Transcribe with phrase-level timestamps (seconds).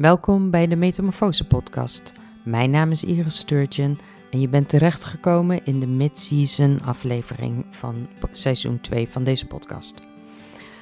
[0.00, 2.12] Welkom bij de Metamorfose Podcast.
[2.44, 3.98] Mijn naam is Iris Sturgeon
[4.30, 9.94] en je bent terechtgekomen in de mid-season aflevering van seizoen 2 van deze podcast.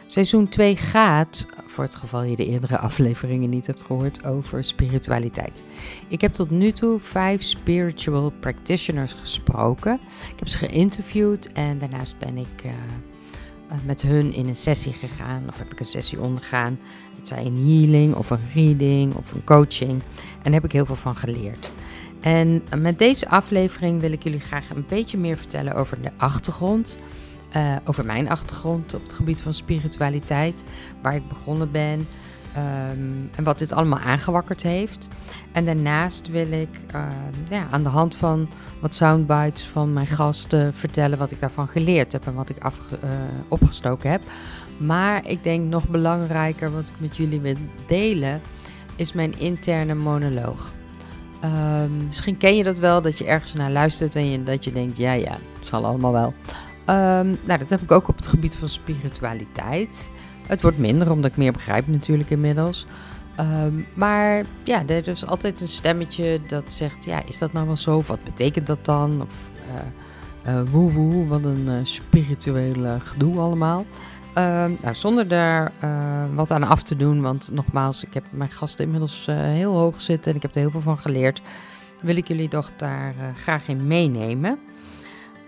[0.06, 5.62] Seizoen 2 gaat, voor het geval je de eerdere afleveringen niet hebt gehoord, over spiritualiteit.
[6.08, 10.00] Ik heb tot nu toe vijf spiritual practitioners gesproken.
[10.32, 12.72] Ik heb ze geïnterviewd en daarnaast ben ik uh,
[13.84, 16.78] met hun in een sessie gegaan, of heb ik een sessie ondergaan.
[17.28, 19.90] Zij een healing of een reading of een coaching.
[19.90, 21.72] En daar heb ik heel veel van geleerd.
[22.20, 26.96] En met deze aflevering wil ik jullie graag een beetje meer vertellen over de achtergrond.
[27.56, 30.62] Uh, over mijn achtergrond op het gebied van spiritualiteit,
[31.02, 32.06] waar ik begonnen ben
[32.56, 35.08] um, en wat dit allemaal aangewakkerd heeft.
[35.52, 37.02] En daarnaast wil ik uh,
[37.50, 38.48] ja, aan de hand van
[38.80, 42.78] wat soundbites van mijn gasten vertellen wat ik daarvan geleerd heb en wat ik af,
[43.04, 43.10] uh,
[43.48, 44.22] opgestoken heb.
[44.78, 47.54] Maar ik denk nog belangrijker wat ik met jullie wil
[47.86, 48.40] delen,
[48.96, 50.72] is mijn interne monoloog.
[51.44, 54.72] Um, misschien ken je dat wel, dat je ergens naar luistert en je, dat je
[54.72, 56.34] denkt, ja ja, het zal allemaal wel.
[56.96, 60.10] Um, nou, dat heb ik ook op het gebied van spiritualiteit.
[60.46, 62.86] Het wordt minder, omdat ik meer begrijp natuurlijk inmiddels.
[63.40, 67.76] Um, maar ja, er is altijd een stemmetje dat zegt, ja, is dat nou wel
[67.76, 68.02] zo?
[68.06, 69.20] Wat betekent dat dan?
[69.22, 69.50] Of
[70.46, 73.84] uh, uh, woe woe, wat een uh, spirituele gedoe allemaal.
[74.38, 78.50] Uh, nou, zonder daar uh, wat aan af te doen, want nogmaals, ik heb mijn
[78.50, 81.42] gasten inmiddels uh, heel hoog zitten en ik heb er heel veel van geleerd,
[82.02, 84.58] wil ik jullie toch daar uh, graag in meenemen.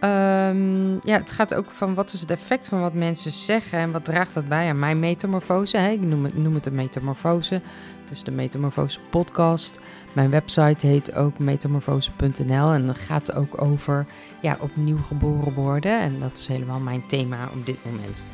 [0.05, 3.93] Um, ja, het gaat ook van wat is het effect van wat mensen zeggen en
[3.93, 5.77] wat draagt dat bij aan mijn metamorfose.
[5.77, 5.91] Hè?
[5.91, 7.55] Ik noem het, noem het een metamorfose.
[8.01, 9.81] Het is de Metamorfose podcast.
[10.13, 14.07] Mijn website heet ook metamorfose.nl en dat gaat ook over
[14.43, 16.01] ja, opnieuw geboren worden.
[16.01, 18.25] En dat is helemaal mijn thema op dit moment.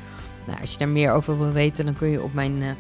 [0.47, 2.70] Nou, als je daar meer over wil weten, dan kun je op mijn uh,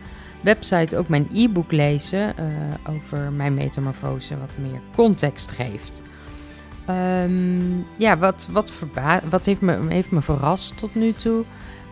[0.40, 6.02] website ook mijn e-book lezen uh, over mijn metamorfose, wat meer context geeft.
[6.90, 8.72] Um, ja, wat, wat,
[9.28, 11.44] wat heeft, me, heeft me verrast tot nu toe?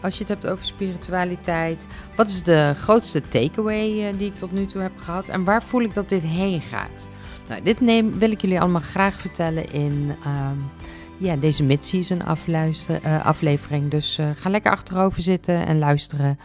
[0.02, 1.86] Als je het hebt over spiritualiteit.
[2.16, 5.28] Wat is de grootste takeaway uh, die ik tot nu toe heb gehad?
[5.28, 7.08] En waar voel ik dat dit heen gaat?
[7.48, 10.70] Nou, dit neem, wil ik jullie allemaal graag vertellen in um,
[11.18, 13.90] ja, deze mid-season uh, aflevering.
[13.90, 16.38] Dus uh, ga lekker achterover zitten en luisteren.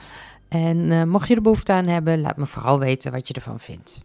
[0.47, 3.59] En uh, mocht je er behoefte aan hebben, laat me vooral weten wat je ervan
[3.59, 4.01] vindt.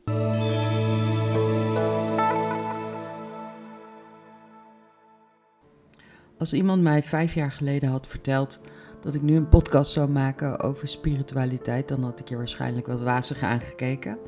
[6.39, 8.61] Als iemand mij vijf jaar geleden had verteld
[9.03, 13.03] dat ik nu een podcast zou maken over spiritualiteit, dan had ik je waarschijnlijk wat
[13.03, 14.19] wazig aangekeken.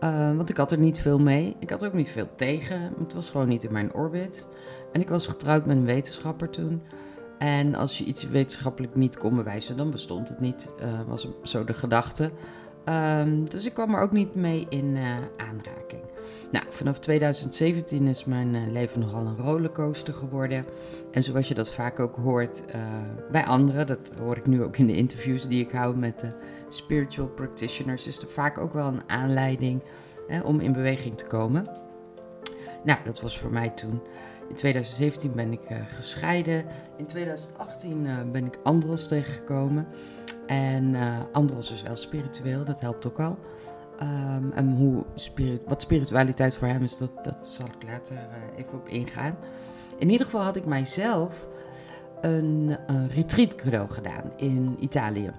[0.00, 1.56] Uh, want ik had er niet veel mee.
[1.58, 2.92] Ik had ook niet veel tegen.
[2.98, 4.46] Het was gewoon niet in mijn orbit.
[4.92, 6.82] En ik was getrouwd met een wetenschapper toen.
[7.38, 10.72] En als je iets wetenschappelijk niet kon bewijzen, dan bestond het niet.
[10.82, 12.30] Uh, was zo de gedachte.
[12.84, 16.02] Um, dus ik kwam er ook niet mee in uh, aanraking.
[16.50, 20.64] Nou, vanaf 2017 is mijn uh, leven nogal een rollercoaster geworden.
[21.10, 22.64] En zoals je dat vaak ook hoort
[23.30, 26.32] bij anderen, dat hoor ik nu ook in de interviews die ik hou met de
[26.68, 29.82] spiritual practitioners, is er vaak ook wel een aanleiding
[30.28, 31.66] hè, om in beweging te komen.
[32.84, 34.00] Nou, dat was voor mij toen.
[34.50, 36.64] In 2017 ben ik uh, gescheiden.
[36.96, 39.86] In 2018 ben ik Andros tegengekomen.
[40.46, 40.94] En
[41.32, 43.38] Andros is wel spiritueel, dat helpt ook al.
[44.02, 48.16] Um, en hoe spirit, wat spiritualiteit voor hem is, dat, dat zal ik later
[48.56, 49.36] even op ingaan.
[49.98, 51.48] In ieder geval had ik mijzelf
[52.20, 55.30] een, een retreat cadeau gedaan in Italië.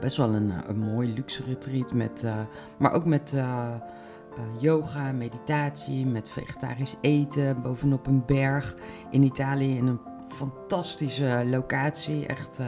[0.00, 2.24] Best wel een, een mooi luxe retreat, met,
[2.76, 3.32] maar ook met
[4.58, 8.76] yoga, meditatie, met vegetarisch eten bovenop een berg
[9.10, 12.26] in Italië in een fantastische locatie.
[12.26, 12.58] Echt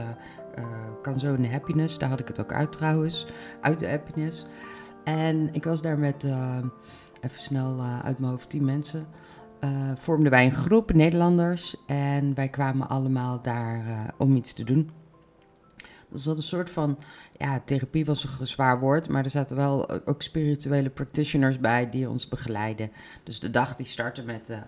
[1.02, 3.26] Canzone Happiness, daar had ik het ook uit trouwens,
[3.60, 4.46] uit de Happiness.
[5.04, 6.58] En ik was daar met, uh,
[7.20, 9.06] even snel uh, uit mijn hoofd, tien mensen.
[9.60, 14.90] Uh, vormden wij een groep Nederlanders en wij kwamen allemaal daar om iets te doen.
[16.10, 16.98] Dat was een soort van,
[17.38, 22.08] ja, therapie was een zwaar woord, maar er zaten wel ook spirituele practitioners bij die
[22.08, 22.90] ons begeleiden.
[23.22, 24.58] Dus de dag die startte met uh,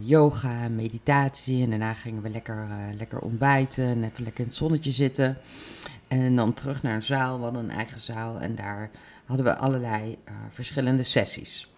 [0.00, 4.56] yoga, meditatie en daarna gingen we lekker, uh, lekker ontbijten en even lekker in het
[4.56, 5.36] zonnetje zitten.
[6.08, 8.90] En dan terug naar een zaal, we hadden een eigen zaal en daar
[9.24, 10.18] hadden we allerlei
[10.50, 11.70] verschillende sessies.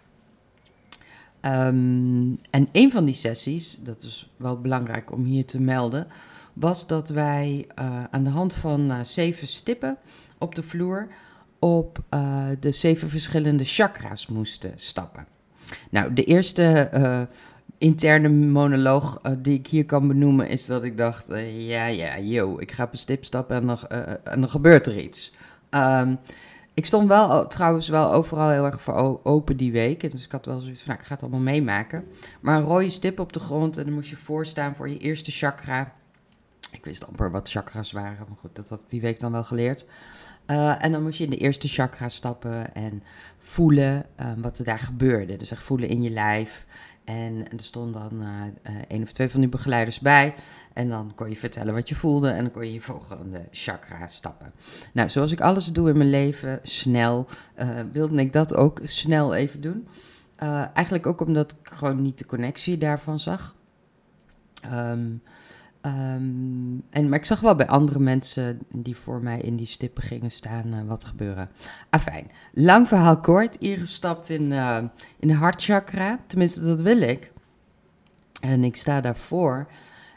[1.41, 6.07] Um, en een van die sessies, dat is wel belangrijk om hier te melden,
[6.55, 9.97] was dat wij uh, aan de hand van uh, zeven stippen
[10.39, 11.09] op de vloer
[11.59, 11.99] op
[12.61, 15.27] de zeven verschillende chakra's moesten stappen.
[15.91, 17.29] Nou, de eerste
[17.79, 22.73] interne monoloog die ik hier kan benoemen is dat ik dacht, ja, ja, yo, ik
[22.73, 23.79] ga op een stip stappen en dan,
[24.25, 25.33] en dan gebeurt er iets.
[25.71, 26.19] Um,
[26.75, 30.11] Ik stond wel trouwens wel overal heel erg voor open die week.
[30.11, 32.05] Dus ik had wel zoiets van, nou, ik ga het allemaal meemaken.
[32.41, 35.31] Maar een rode stip op de grond en dan moest je voorstaan voor je eerste
[35.31, 35.93] chakra.
[36.75, 39.44] Ik wist amper wat chakras waren, maar goed, dat had ik die week dan wel
[39.44, 39.87] geleerd.
[40.47, 43.03] Uh, en dan moest je in de eerste chakra stappen en
[43.38, 45.37] voelen uh, wat er daar gebeurde.
[45.37, 46.67] Dus echt voelen in je lijf.
[47.05, 50.35] En, er stonden dan uh, één of twee van die begeleiders bij.
[50.73, 54.09] En dan kon je vertellen wat je voelde en dan kon je je volgende chakra
[54.09, 54.53] stappen.
[54.93, 57.26] Nou, zoals ik alles doe in mijn leven, snel,
[57.93, 59.88] wilde ik dat ook snel even doen.
[60.75, 63.55] eigenlijk ook omdat ik gewoon niet de connectie daarvan zag.
[64.73, 65.23] Um,
[65.87, 70.03] Um, en, maar ik zag wel bij andere mensen die voor mij in die stippen
[70.03, 71.51] gingen staan uh, wat gebeuren.
[71.91, 73.57] Afijn, lang verhaal kort.
[73.57, 74.83] Iris stapt in, uh,
[75.19, 76.19] in de hartchakra.
[76.27, 77.33] Tenminste, dat wil ik.
[78.41, 79.67] En ik sta daarvoor.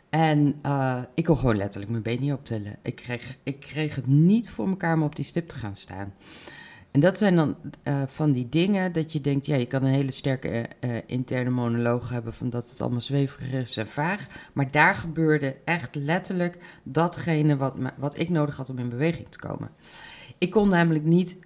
[0.10, 2.76] En uh, ik kon gewoon letterlijk mijn been niet optillen.
[2.82, 6.14] Ik kreeg, ik kreeg het niet voor elkaar om op die stip te gaan staan.
[6.98, 9.94] En dat zijn dan uh, van die dingen dat je denkt, ja, je kan een
[9.94, 14.28] hele sterke uh, interne monoloog hebben van dat het allemaal zweverig is en vaag.
[14.54, 19.40] Maar daar gebeurde echt letterlijk datgene wat, wat ik nodig had om in beweging te
[19.40, 19.70] komen.
[20.38, 21.40] Ik kon namelijk niet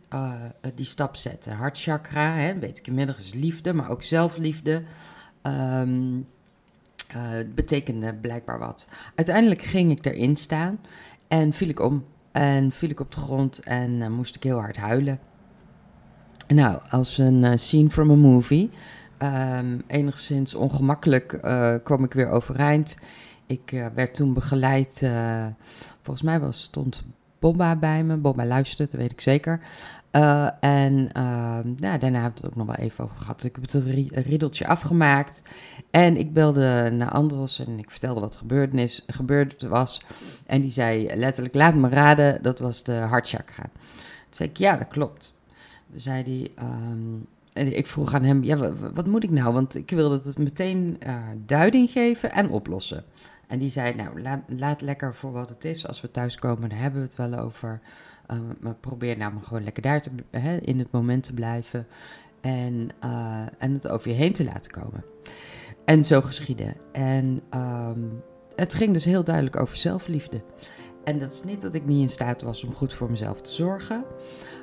[0.75, 1.53] die stap zetten.
[1.53, 4.83] Hartchakra, hè, weet ik inmiddels, liefde, maar ook zelfliefde.
[5.43, 6.27] Um,
[7.55, 8.87] betekende blijkbaar wat.
[9.15, 10.79] Uiteindelijk ging ik erin staan
[11.27, 12.05] en viel ik om.
[12.31, 15.19] En viel ik op de grond en moest ik heel hard huilen.
[16.53, 18.69] Nou, als een uh, scene from a movie.
[19.19, 22.95] Um, enigszins ongemakkelijk uh, kwam ik weer overeind.
[23.45, 25.01] Ik uh, werd toen begeleid,
[26.01, 27.03] volgens mij was, stond
[27.39, 28.15] Bobba bij me.
[28.15, 29.61] Bobba luistert, dat weet ik zeker.
[30.59, 31.09] en
[31.63, 33.43] nou, daarna hebben we het ook nog wel even over gehad.
[33.43, 33.83] Ik heb het
[34.25, 35.43] riedeltje afgemaakt.
[35.91, 40.05] En ik belde naar Andros en ik vertelde wat is, gebeurd was.
[40.45, 43.63] En die zei letterlijk, laat me raden, dat was de hartchakra.
[43.63, 45.39] Toen zei ik, ja, dat klopt
[45.95, 49.53] zei hij, um, en ik vroeg aan hem, ja, wat, moet ik nou?
[49.53, 53.03] Want ik wilde het meteen uh, duiding geven en oplossen.
[53.47, 55.87] En die zei, nou, laat, laat, lekker voor wat het is.
[55.87, 57.79] Als we thuiskomen, daar hebben we het wel over.
[58.31, 60.09] Um, maar probeer nou maar gewoon lekker daar te,
[60.61, 61.87] in het moment te blijven.
[62.41, 65.03] En, uh, en het over je heen te laten komen.
[65.85, 66.73] En zo geschiedde.
[66.91, 68.21] En um,
[68.55, 70.41] het ging dus heel duidelijk over zelfliefde.
[71.03, 73.51] En dat is niet dat ik niet in staat was om goed voor mezelf te
[73.51, 74.03] zorgen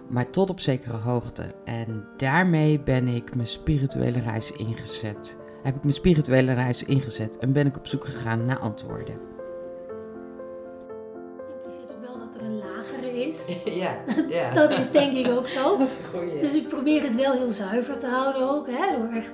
[0.08, 1.54] maar tot op zekere hoogte.
[1.64, 5.40] En daarmee ben ik mijn spirituele reis ingezet.
[5.62, 9.14] Heb ik mijn spirituele reis ingezet en ben ik op zoek gegaan naar antwoorden.
[11.54, 13.40] Impliceert ook wel dat er een lagere is.
[13.82, 13.96] ja,
[14.28, 14.50] ja.
[14.60, 15.70] dat is denk ik ook zo.
[15.78, 16.40] Dat is een goeie.
[16.40, 18.66] Dus ik probeer het wel heel zuiver te houden ook.
[18.66, 19.32] Hè, door echt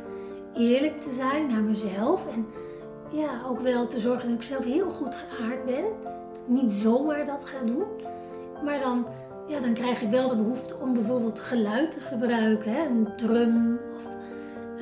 [0.55, 2.26] eerlijk te zijn naar mezelf.
[2.32, 2.47] En
[3.11, 5.85] ja, ook wel te zorgen dat ik zelf heel goed geaard ben.
[6.03, 7.85] Dat ik niet zomaar dat ga doen.
[8.65, 9.06] Maar dan
[9.46, 12.87] ja, dan krijg ik wel de behoefte om bijvoorbeeld geluid te gebruiken, hè?
[12.87, 13.81] een drum.
[13.96, 14.12] Of,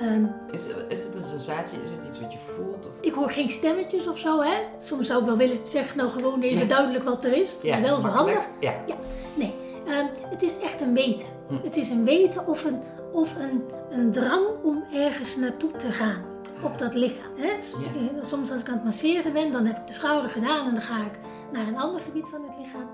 [0.03, 1.81] um, is, is het een sensatie?
[1.82, 2.87] Is het iets wat je voelt?
[2.87, 2.93] Of?
[3.00, 4.41] Ik hoor geen stemmetjes of zo.
[4.41, 4.55] Hè?
[4.79, 7.55] Soms zou ik wel willen, zeg nou gewoon even duidelijk wat er is.
[7.55, 8.49] Dat is wel zo handig.
[8.61, 8.75] Ja.
[8.87, 8.97] ja.
[9.35, 9.55] Nee,
[9.87, 11.26] um, het is echt een weten.
[11.49, 11.55] Hm.
[11.62, 12.81] Het is een weten of een,
[13.12, 16.25] of een, een drang om ergens naartoe te gaan
[16.62, 17.32] op dat lichaam.
[17.37, 17.50] Hè?
[17.50, 18.25] Ja.
[18.25, 20.82] Soms als ik aan het masseren ben, dan heb ik de schouder gedaan en dan
[20.82, 21.19] ga ik
[21.53, 22.88] naar een ander gebied van het lichaam.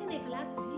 [0.00, 0.75] En even later zie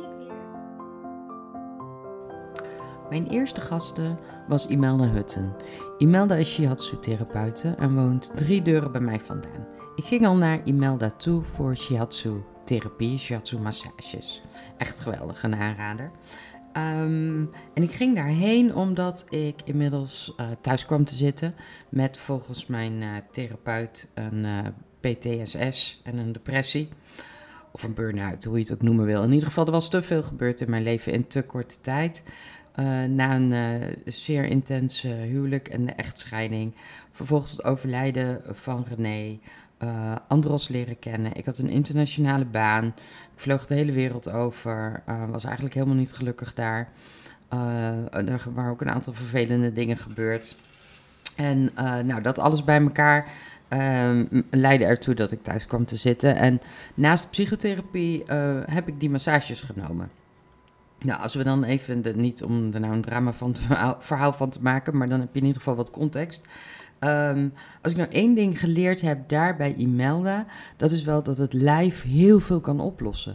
[3.11, 4.19] Mijn eerste gasten
[4.49, 5.55] was Imelda Hutten.
[5.99, 9.67] Imelda is shiatsu-therapeute en woont drie deuren bij mij vandaan.
[9.97, 14.43] Ik ging al naar Imelda toe voor shiatsu-therapie, shiatsu-massages.
[14.77, 16.11] Echt geweldig, een aanrader.
[16.77, 21.55] Um, en ik ging daarheen omdat ik inmiddels uh, thuis kwam te zitten
[21.89, 24.59] met volgens mijn uh, therapeut een uh,
[25.01, 26.89] PTSS en een depressie.
[27.73, 29.23] Of een burn-out, hoe je het ook noemen wil.
[29.23, 32.23] In ieder geval, er was te veel gebeurd in mijn leven in te korte tijd.
[32.79, 36.75] Uh, na een uh, zeer intense huwelijk en de echtscheiding.
[37.13, 39.39] Vervolgens het overlijden van René.
[39.83, 41.37] Uh, Andros leren kennen.
[41.37, 42.85] Ik had een internationale baan.
[42.85, 42.95] Ik
[43.37, 45.03] vloog de hele wereld over.
[45.31, 46.89] was eigenlijk helemaal niet gelukkig daar.
[48.11, 50.57] er waren ook een aantal vervelende dingen gebeurd.
[51.37, 51.71] En
[52.05, 53.33] nou, dat alles bij elkaar
[53.69, 56.37] ehm, leidde ertoe dat ik thuis kwam te zitten.
[56.37, 56.61] En
[56.95, 58.25] naast psychotherapie
[58.67, 60.11] heb ik die massages genomen.
[61.05, 63.57] Nou, als we dan even, de, niet om er nou een drama van
[63.99, 66.47] verhaal van te maken, maar dan heb je in ieder geval wat context.
[67.01, 67.53] Um,
[67.83, 71.53] als ik nou één ding geleerd heb daar bij Imelda, dat is wel dat het
[71.53, 73.35] lijf heel veel kan oplossen.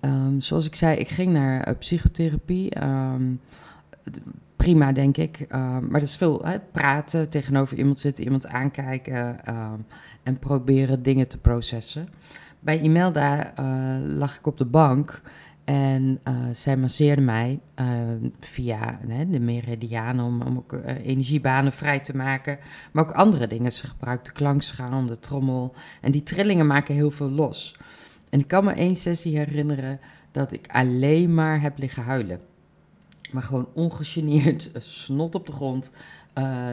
[0.00, 2.82] Um, zoals ik zei, ik ging naar uh, psychotherapie.
[2.82, 3.40] Um,
[4.56, 5.46] prima, denk ik.
[5.50, 9.44] maar dat is veel hè, praten, tegenover iemand zitten, iemand aankijken
[10.22, 12.08] en proberen dingen te processen.
[12.60, 15.20] Bij Imelda uh, lag ik op de bank
[15.70, 17.86] En uh, zij masseerde mij uh,
[18.40, 19.00] via
[19.30, 22.58] de meridianen om, om ook uh, energiebanen vrij te maken.
[22.92, 23.72] Maar ook andere dingen.
[23.72, 25.74] Ze gebruikt de klankschaal, de trommel.
[26.00, 27.76] En die trillingen maken heel veel los.
[28.30, 30.00] En ik kan me één sessie herinneren
[30.32, 32.40] dat ik alleen maar heb liggen huilen.
[33.32, 34.70] Maar gewoon ongegeneerd,
[35.04, 35.90] snot op de grond,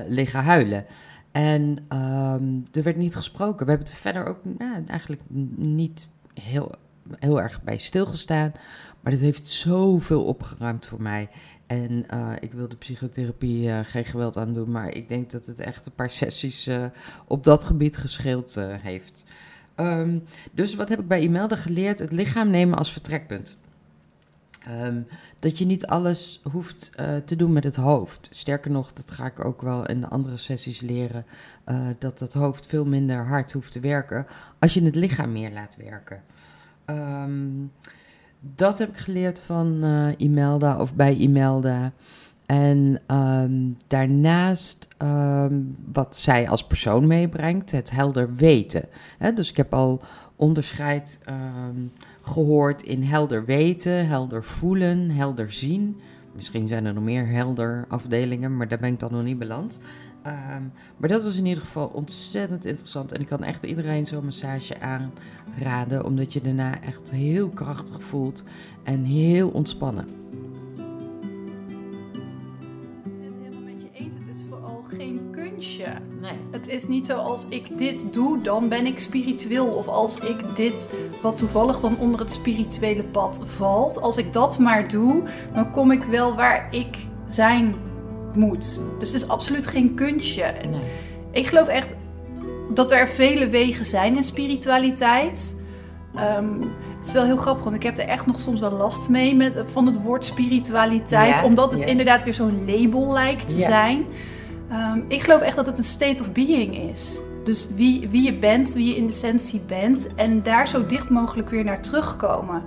[0.07, 0.85] liggen huilen.
[1.31, 3.65] En um, er werd niet gesproken.
[3.65, 4.39] We hebben het verder ook
[4.87, 5.21] eigenlijk
[5.55, 6.71] niet heel,
[7.19, 8.51] heel erg bij stilgestaan.
[9.07, 11.29] Maar dit heeft zoveel opgeruimd voor mij.
[11.67, 15.45] En uh, ik wil de psychotherapie uh, geen geweld aan doen, maar ik denk dat
[15.45, 16.85] het echt een paar sessies uh,
[17.27, 19.23] op dat gebied gescheeld heeft.
[19.75, 21.99] Um, dus wat heb ik bij Imelda geleerd?
[21.99, 23.57] Het lichaam nemen als vertrekpunt.
[24.83, 25.07] Um,
[25.39, 26.91] dat je niet alles hoeft
[27.25, 28.27] te doen met het hoofd.
[28.31, 31.25] Sterker nog, dat ga ik ook wel in de andere sessies leren,
[31.99, 34.27] dat het hoofd veel minder hard hoeft te werken
[34.59, 36.21] als je het lichaam meer laat werken.
[36.85, 37.71] Um,
[38.39, 41.91] dat heb ik geleerd van uh, Imelda of bij Imelda.
[42.46, 48.86] En um, daarnaast um, wat zij als persoon meebrengt, het helder weten.
[49.36, 50.01] Dus ik heb al
[50.36, 51.91] onderscheid um,
[52.22, 56.00] gehoord in helder weten, helder voelen, helder zien.
[56.36, 59.79] Misschien zijn er nog meer helder afdelingen, maar daar ben ik dan nog niet beland.
[60.27, 63.12] Um, maar dat was in ieder geval ontzettend interessant.
[63.12, 68.43] En ik kan echt iedereen zo'n massage aanraden, omdat je daarna echt heel krachtig voelt
[68.84, 70.17] en heel ontspannen.
[76.22, 76.38] Nee.
[76.51, 79.67] Het is niet zo als ik dit doe, dan ben ik spiritueel.
[79.67, 84.60] Of als ik dit, wat toevallig dan onder het spirituele pad valt, als ik dat
[84.60, 87.75] maar doe, dan kom ik wel waar ik zijn
[88.38, 88.79] moet.
[89.00, 90.53] Dus het is absoluut geen kunstje.
[90.70, 90.82] Nee.
[91.32, 91.94] Ik geloof echt
[92.74, 95.62] dat er vele wegen zijn in spiritualiteit.
[96.38, 96.62] Um,
[96.98, 99.36] het is wel heel grappig, want ik heb er echt nog soms wel last mee
[99.36, 101.38] met, van het woord spiritualiteit.
[101.38, 101.88] Ja, omdat het ja.
[101.88, 103.67] inderdaad weer zo'n label lijkt te ja.
[103.67, 104.06] zijn.
[104.72, 107.22] Um, ik geloof echt dat het een state of being is.
[107.44, 110.15] Dus wie, wie je bent, wie je in de essentie bent.
[110.15, 112.63] En daar zo dicht mogelijk weer naar terugkomen.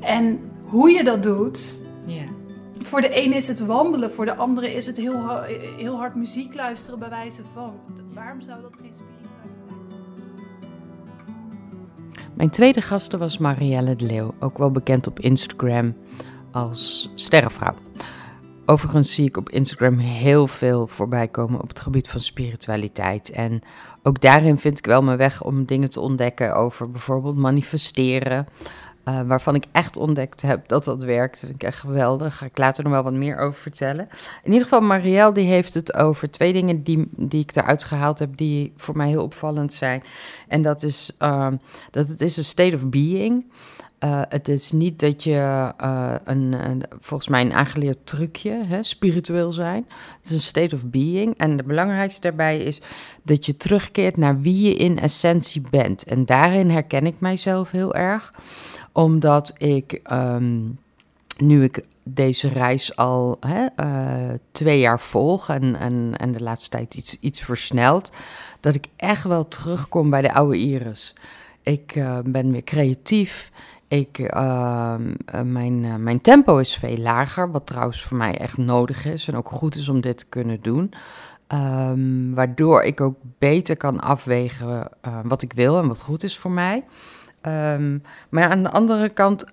[0.00, 1.80] En hoe je dat doet.
[2.82, 5.42] Voor de ene is het wandelen, voor de andere is het heel,
[5.76, 7.74] heel hard muziek luisteren bij wijze van.
[8.14, 9.90] Waarom zou dat geen spiritualiteit zijn?
[12.34, 15.96] Mijn tweede gasten was Marielle de Leeuw, ook wel bekend op Instagram
[16.52, 17.74] als Sterrenvrouw.
[18.66, 23.30] Overigens zie ik op Instagram heel veel voorbij komen op het gebied van spiritualiteit.
[23.30, 23.60] En
[24.02, 28.46] ook daarin vind ik wel mijn weg om dingen te ontdekken over bijvoorbeeld manifesteren.
[29.10, 31.32] Uh, waarvan ik echt ontdekt heb dat dat werkt.
[31.32, 32.28] Dat vind ik echt geweldig.
[32.28, 34.08] Daar ga ik later nog wel wat meer over vertellen.
[34.42, 38.18] In ieder geval, Marielle die heeft het over twee dingen die, die ik eruit gehaald
[38.18, 40.02] heb, die voor mij heel opvallend zijn.
[40.48, 41.48] En dat is uh,
[41.90, 43.44] dat het is een state of being.
[44.04, 45.72] Uh, het is niet dat je
[46.24, 49.86] een, een, volgens mij een aangeleerd trucje, hè, spiritueel zijn.
[50.16, 51.34] Het is een state of being.
[51.36, 52.80] En de belangrijkste daarbij is
[53.22, 56.04] dat je terugkeert naar wie je in essentie bent.
[56.04, 58.34] En daarin herken ik mijzelf heel erg,
[58.92, 60.78] omdat ik, um,
[61.36, 66.70] nu ik deze reis al hè, uh, twee jaar volg en, en, en de laatste
[66.70, 68.12] tijd iets, iets versneld,
[68.60, 71.14] dat ik echt wel terugkom bij de oude Iris.
[71.62, 73.50] Ik ben weer creatief.
[73.88, 74.94] Ik, uh,
[75.44, 79.36] mijn, uh, mijn tempo is veel lager, wat trouwens voor mij echt nodig is en
[79.36, 80.92] ook goed is om dit te kunnen doen.
[81.52, 84.88] Um, waardoor ik ook beter kan afwegen
[85.24, 86.84] wat ik wil en wat goed is voor mij.
[87.46, 89.44] Um, maar aan de andere kant,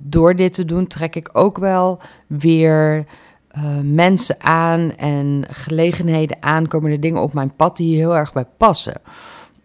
[0.00, 3.04] door dit te doen, trek ik ook wel weer
[3.82, 8.46] mensen aan en gelegenheden aan, komen er dingen op mijn pad die heel erg bij
[8.56, 9.00] passen.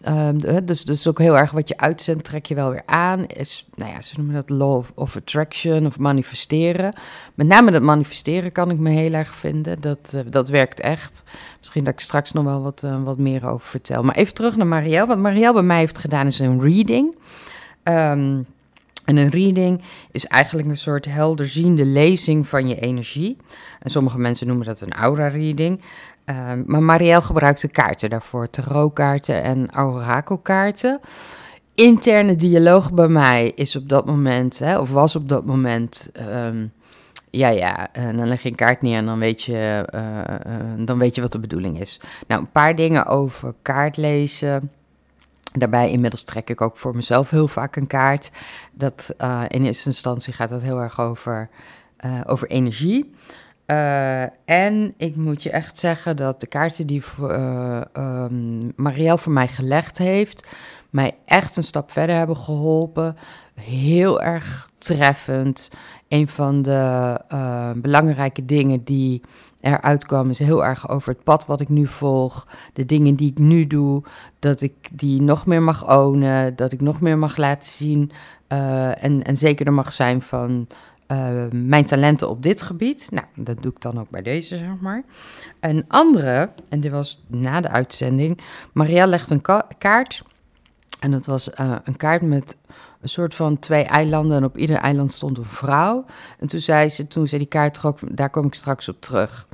[0.08, 3.26] Um, dus, dus ook heel erg wat je uitzendt, trek je wel weer aan.
[3.26, 6.94] Is, nou ja, ze noemen dat law of, attraction of manifesteren.
[7.34, 9.82] Met name dat manifesteren kan ik me heel erg vinden.
[9.82, 11.24] Dat, uh, dat werkt echt.
[11.60, 14.04] Misschien dat ik straks nog wel wat, wat meer over vertel.
[14.04, 15.08] Maar even terug naar Marielle.
[15.08, 17.16] Wat Marielle bij mij heeft gedaan is een reading.
[17.88, 18.46] Um,
[19.06, 23.38] en een reading is eigenlijk een soort helderziende lezing van je energie.
[23.80, 25.82] En sommige mensen noemen dat een aura-reading.
[26.26, 31.00] Uh, maar Marielle gebruikte kaarten daarvoor, tarotkaarten en orakelkaarten.
[31.76, 36.72] Interne dialoog bij mij is op dat moment, hè, of was op dat moment, um,
[37.30, 40.02] ja, ja, en dan leg je een kaart neer en dan weet, je, uh,
[40.54, 42.00] uh, dan weet je wat de bedoeling is.
[42.28, 44.72] Nou, een paar dingen over kaartlezen.
[45.52, 48.32] Daarbij inmiddels trek ik ook voor mezelf heel vaak een kaart.
[48.72, 51.50] Dat uh, in eerste instantie gaat dat heel erg over,
[52.26, 53.14] over energie.
[53.68, 57.04] Uh, en ik moet je echt zeggen dat de kaarten die
[57.94, 60.48] um, Marielle voor mij gelegd heeft,
[60.90, 63.18] mij echt een stap verder hebben geholpen.
[63.54, 65.70] Heel erg treffend.
[66.08, 69.22] Een van de uh, belangrijke dingen die
[69.62, 72.48] eruit kwam, is heel erg over het pad wat ik nu volg.
[72.74, 74.04] De dingen die ik nu doe,
[74.40, 78.12] dat ik die nog meer mag ownen, dat ik nog meer mag laten zien.
[78.54, 80.68] Uh, en, en zeker er mag zijn van
[81.08, 83.08] uh, mijn talenten op dit gebied.
[83.12, 85.04] Nou, dat doe ik dan ook bij deze, zeg maar.
[85.60, 88.40] Een andere, en dit was na de uitzending,
[88.74, 89.42] Maria legt een
[89.78, 90.22] kaart.
[91.00, 91.50] En dat was
[91.84, 92.56] een kaart met
[93.02, 94.38] een soort van twee eilanden.
[94.38, 96.06] En op ieder eiland stond een vrouw.
[96.40, 99.48] En toen zei ze, toen ze die kaart trok, daar kom ik straks op terug.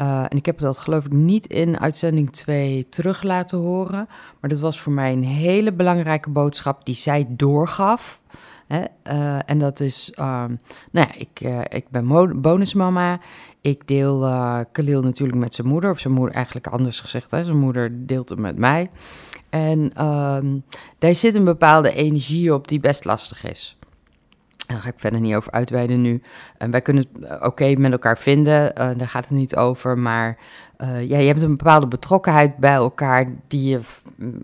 [0.00, 4.08] Uh, en ik heb dat geloof ik niet in uitzending 2 terug laten horen.
[4.40, 8.20] Maar dat was voor mij een hele belangrijke boodschap die zij doorgaf.
[8.68, 10.60] Uh, en dat is, um,
[10.92, 13.20] nou ja, ik, uh, ik ben bonusmama.
[13.60, 15.90] Ik deel uh, Khalil natuurlijk met zijn moeder.
[15.90, 17.30] Of zijn moeder eigenlijk anders gezegd.
[17.30, 17.44] Hè?
[17.44, 18.90] Zijn moeder deelt het met mij.
[19.50, 20.64] En um,
[20.98, 23.77] daar zit een bepaalde energie op die best lastig is.
[24.68, 26.22] Daar ga ik verder niet over uitweiden nu.
[26.58, 29.98] En wij kunnen het oké okay met elkaar vinden, uh, daar gaat het niet over.
[29.98, 30.36] Maar
[30.78, 33.80] uh, ja, je hebt een bepaalde betrokkenheid bij elkaar die je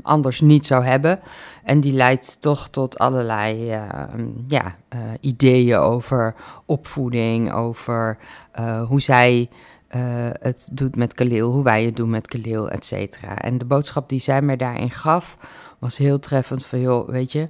[0.02, 1.20] anders niet zou hebben.
[1.64, 3.82] En die leidt toch tot allerlei uh,
[4.48, 4.76] ja,
[5.20, 6.34] ideeën over
[6.66, 8.18] opvoeding, over
[8.88, 9.48] hoe zij
[10.38, 13.38] het doet met Khalil, hoe wij het doen met Khalil, et cetera.
[13.38, 15.36] En de boodschap die zij mij daarin gaf
[15.78, 17.48] was heel treffend van, joh, weet je...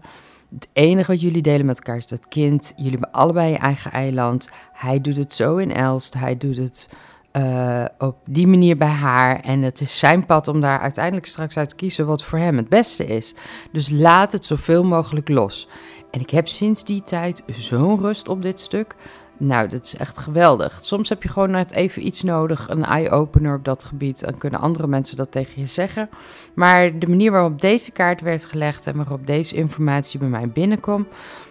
[0.55, 2.73] Het enige wat jullie delen met elkaar is dat kind.
[2.77, 4.51] Jullie hebben allebei je eigen eiland.
[4.73, 6.15] Hij doet het zo in Elst.
[6.15, 6.89] Hij doet het
[7.33, 9.41] uh, op die manier bij haar.
[9.41, 12.57] En het is zijn pad om daar uiteindelijk straks uit te kiezen wat voor hem
[12.57, 13.35] het beste is.
[13.73, 15.69] Dus laat het zoveel mogelijk los.
[16.11, 18.95] En ik heb sinds die tijd zo'n rust op dit stuk.
[19.37, 20.79] Nou, dat is echt geweldig.
[20.81, 24.21] Soms heb je gewoon net even iets nodig, een eye-opener op dat gebied.
[24.21, 26.09] Dan kunnen andere mensen dat tegen je zeggen.
[26.55, 31.07] Maar de manier waarop deze kaart werd gelegd en waarop deze informatie bij mij binnenkwam,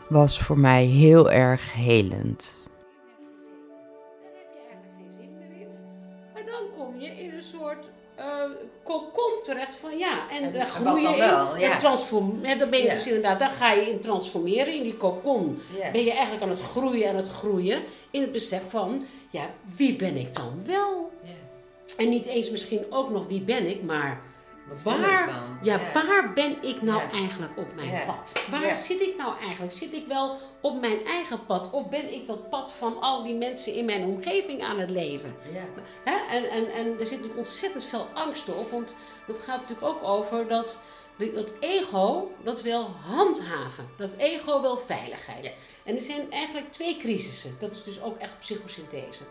[0.09, 2.62] was voor mij heel erg helend.
[8.23, 11.77] Uh, kokon terecht van ja, en, en dan groei je wel, in, ja.
[11.77, 12.93] transform, ja, dan ben je ja.
[12.93, 15.91] dus inderdaad, dan ga je in transformeren, in die kokon ja.
[15.91, 19.95] ben je eigenlijk aan het groeien en het groeien, in het besef van, ja, wie
[19.95, 21.11] ben ik dan wel?
[21.97, 24.21] En niet eens misschien ook nog wie ben ik, maar
[24.67, 25.57] Wat waar, dan?
[25.61, 25.93] ja, Ja.
[25.93, 27.11] waar ben ik nou Ja.
[27.11, 28.05] eigenlijk op mijn Ja.
[28.05, 28.33] pad?
[28.49, 29.77] Waar zit ik nou eigenlijk?
[29.77, 31.71] Zit ik wel op mijn eigen pad?
[31.71, 35.35] Of ben ik dat pad van al die mensen in mijn omgeving aan het leven?
[35.53, 35.65] Ja.
[36.03, 36.35] Hè?
[36.35, 38.95] En, en, en er zit natuurlijk ontzettend veel angst op, want
[39.27, 40.79] het gaat natuurlijk ook over dat,
[41.17, 43.89] dat ego dat wil handhaven.
[43.97, 45.43] Dat ego wil veiligheid.
[45.45, 45.51] Ja.
[45.83, 47.55] En er zijn eigenlijk twee crisissen.
[47.59, 49.23] Dat is dus ook echt psychosynthese.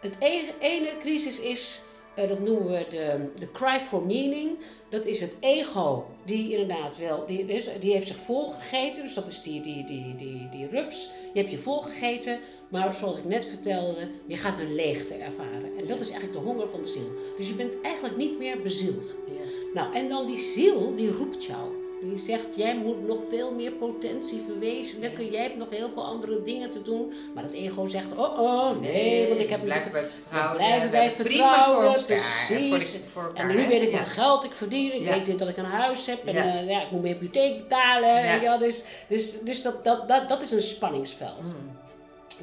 [0.00, 1.82] Het e- ene crisis is,
[2.16, 4.58] eh, dat noemen we de, de cry for meaning.
[4.88, 9.02] Dat is het ego die inderdaad wel, die, dus, die heeft zich volgegeten.
[9.02, 11.10] Dus dat is die, die, die, die, die rups.
[11.32, 15.78] Je hebt je volgegeten, maar zoals ik net vertelde, je gaat een leegte ervaren.
[15.78, 17.10] En dat is eigenlijk de honger van de ziel.
[17.36, 19.16] Dus je bent eigenlijk niet meer bezield.
[19.26, 19.80] Ja.
[19.80, 21.83] Nou, en dan die ziel, die roept jou.
[22.04, 25.30] Die zegt, jij moet nog veel meer potentie verwezenlijken.
[25.30, 27.12] Jij hebt nog heel veel andere dingen te doen.
[27.34, 30.52] Maar het ego zegt, oh oh, nee, want ik heb blijven bij het vertrouwen.
[30.52, 32.68] we blijven bij het vertrouwen, voor elkaar, precies.
[32.68, 33.96] Voor, de- voor elkaar, En nu weet ik ja.
[33.96, 34.94] hoeveel geld ik verdien.
[34.94, 35.10] Ik Ja.
[35.10, 36.24] weet dat ik een huis heb.
[36.26, 36.58] En Ja.
[36.58, 38.40] ja, ik moet mijn hypotheek betalen.
[38.40, 38.58] Ja.
[38.58, 41.44] Dus, dus, dus dat, dat, dat, dat is een spanningsveld.
[41.44, 41.76] Mm.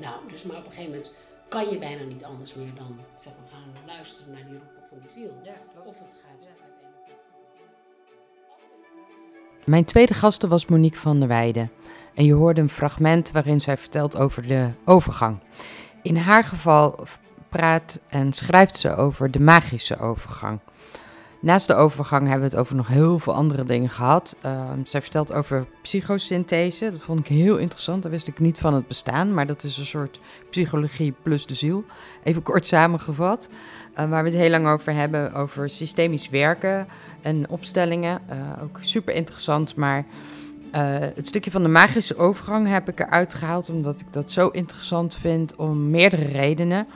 [0.02, 1.14] Nou, dus maar op een gegeven moment
[1.48, 4.98] kan je bijna niet anders meer dan zeg maar, gaan luisteren naar die roepen van
[5.02, 5.34] die ziel.
[5.44, 5.88] Ja, klopt.
[5.88, 6.48] Of het gaat
[9.66, 11.72] Mijn tweede gasten was Monique van der Weijden.
[12.14, 15.40] En je hoorde een fragment waarin zij vertelt over de overgang.
[16.04, 17.06] In haar geval
[17.50, 20.60] praat en schrijft ze over de magische overgang.
[21.42, 24.38] Naast de overgang hebben we het over nog heel veel andere dingen gehad.
[24.42, 26.92] Ehm, zij vertelt over psychosynthese.
[26.92, 28.02] Dat vond ik heel interessant.
[28.02, 29.34] Daar wist ik niet van het bestaan.
[29.34, 30.20] Maar dat is een soort
[30.50, 31.84] psychologie plus de ziel.
[32.24, 33.50] Even kort samengevat.
[33.94, 35.34] Eh, waar we het heel lang over hebben.
[35.34, 36.88] Over systemisch werken
[37.22, 38.22] en opstellingen.
[38.28, 39.76] Eh, ook super interessant.
[39.76, 40.06] Maar
[40.72, 43.70] eh, het stukje van de magische overgang heb ik eruit gehaald.
[43.70, 46.88] Omdat ik dat zo interessant vind om meerdere redenen.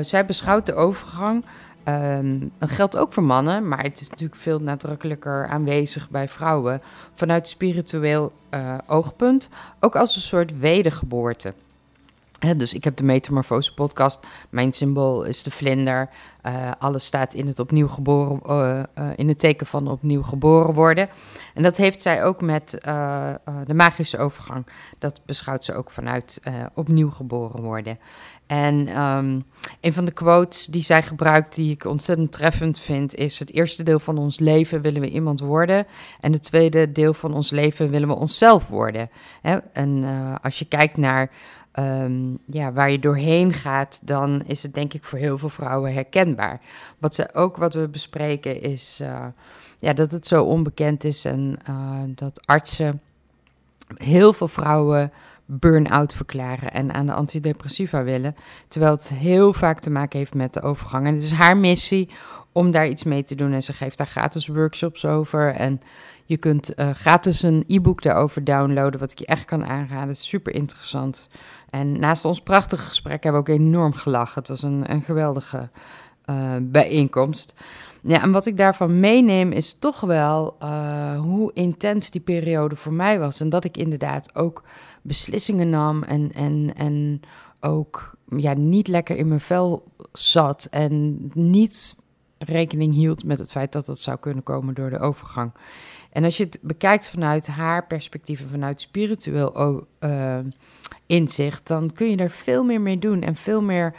[0.00, 1.44] Zij beschouwt de overgang.
[1.84, 6.82] ehm, dat geldt ook voor mannen, maar het is natuurlijk veel nadrukkelijker aanwezig bij vrouwen.
[7.14, 8.32] Vanuit spiritueel
[8.86, 9.48] oogpunt.
[9.80, 11.54] Ook als een soort wedergeboorte.
[12.56, 14.20] Dus ik heb de Metamorfose podcast.
[14.50, 16.08] Mijn symbool is de vlinder.
[16.42, 20.74] Eh, alles staat in het opnieuw geboren, eh, eh, in het teken van opnieuw geboren
[20.74, 21.08] worden.
[21.54, 22.78] En dat heeft zij ook met
[23.66, 24.66] de magische overgang.
[24.98, 26.40] Dat beschouwt ze ook vanuit
[26.74, 27.98] opnieuw geboren worden.
[28.46, 29.40] En ehm,
[29.80, 33.82] een van de quotes die zij gebruikt, die ik ontzettend treffend vind, is: Het eerste
[33.82, 35.86] deel van ons leven willen we iemand worden.
[36.20, 39.10] En het tweede deel van ons leven willen we onszelf worden.
[39.72, 40.04] En
[40.42, 41.30] als je kijkt naar
[41.72, 45.92] ehm, ja, waar je doorheen gaat, dan is het denk ik voor heel veel vrouwen
[45.92, 46.60] herkenbaar.
[46.98, 49.24] Wat, ze, ook wat we bespreken is uh,
[49.78, 53.00] ja, dat het zo onbekend is en uh, dat artsen
[53.96, 55.12] heel veel vrouwen
[55.44, 58.36] burn-out verklaren en aan de antidepressiva willen.
[58.68, 61.06] Terwijl het heel vaak te maken heeft met de overgang.
[61.06, 62.08] En het is haar missie
[62.52, 63.52] om daar iets mee te doen.
[63.52, 65.54] En ze geeft daar gratis workshops over.
[65.54, 65.80] En
[66.24, 70.16] je kunt uh, gratis een e-book daarover downloaden, wat ik je echt kan aanraden.
[70.16, 71.28] Super interessant.
[71.72, 74.38] En naast ons prachtige gesprek hebben we ook enorm gelachen.
[74.38, 75.68] Het was een, een geweldige
[76.30, 77.54] uh, bijeenkomst.
[78.02, 82.92] Ja, en wat ik daarvan meeneem is toch wel uh, hoe intens die periode voor
[82.92, 83.40] mij was.
[83.40, 84.62] En dat ik inderdaad ook
[85.02, 87.20] beslissingen nam en, en, en
[87.60, 90.68] ook ja, niet lekker in mijn vel zat.
[90.70, 91.96] En niet
[92.42, 95.52] rekening hield met het feit dat dat zou kunnen komen door de overgang.
[96.12, 100.38] En als je het bekijkt vanuit haar perspectief en vanuit spiritueel uh,
[101.06, 103.94] inzicht, dan kun je er veel meer mee doen en veel meer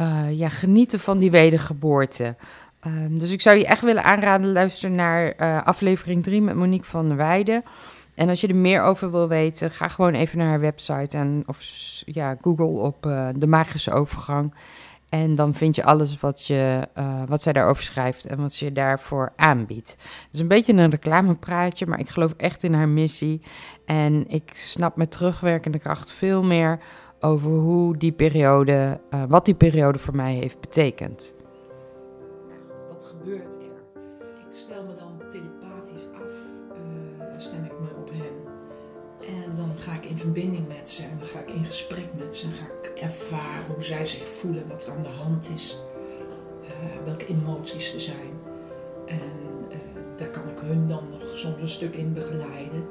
[0.00, 2.36] uh, ja, genieten van die wedergeboorte.
[2.86, 6.86] Um, dus ik zou je echt willen aanraden, luister naar uh, aflevering 3 met Monique
[6.86, 7.64] van der Weijden.
[8.14, 11.42] En als je er meer over wil weten, ga gewoon even naar haar website en
[11.46, 11.60] of
[12.04, 13.02] ja, Google op
[13.36, 14.54] de magische overgang.
[15.12, 18.64] En dan vind je alles wat, je, uh, wat zij daarover schrijft en wat ze
[18.64, 19.90] je daarvoor aanbiedt.
[19.90, 23.42] Het is een beetje een reclamepraatje, maar ik geloof echt in haar missie.
[23.84, 26.78] En ik snap met terugwerkende kracht veel meer
[27.20, 31.34] over hoe die periode, uh, wat die periode voor mij heeft betekend.
[32.88, 34.02] Wat gebeurt er?
[34.50, 36.32] Ik stel me dan telepathisch af,
[36.70, 38.50] uh, stem ik me op hem.
[39.44, 42.36] En dan ga ik in verbinding met ze en dan ga ik in gesprek met
[42.36, 45.78] ze en ga ik ervaren hoe zij zich voelen, wat er aan de hand is,
[46.62, 46.68] uh,
[47.04, 48.40] welke emoties er zijn.
[49.06, 49.18] En
[50.16, 52.84] daar kan ik hun dan nog soms een stuk in begeleiden.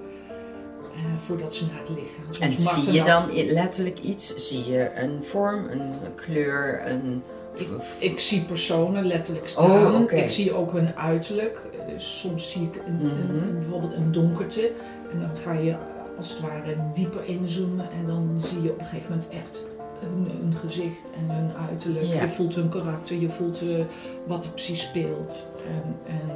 [0.81, 2.25] Uh, voordat ze naar het lichaam.
[2.29, 4.47] Soms en zie je dan letterlijk iets?
[4.47, 7.23] Zie je een vorm, een kleur, een...
[7.55, 7.67] Ik,
[7.99, 9.71] ik zie personen letterlijk staan.
[9.71, 10.19] Oh, okay.
[10.19, 11.69] Ik zie ook hun uiterlijk.
[11.97, 13.37] Soms zie ik een, mm -hmm.
[13.37, 14.71] een, bijvoorbeeld een donkerte.
[15.11, 15.75] En dan ga je
[16.17, 17.89] als het ware dieper inzoomen.
[17.91, 19.65] En dan zie je op een gegeven moment echt
[20.01, 22.05] hun, hun gezicht en hun uiterlijk.
[22.05, 22.21] Ja.
[22.21, 23.15] Je voelt hun karakter.
[23.15, 23.85] Je voelt uh,
[24.27, 25.47] wat er precies speelt.
[25.67, 26.29] En, en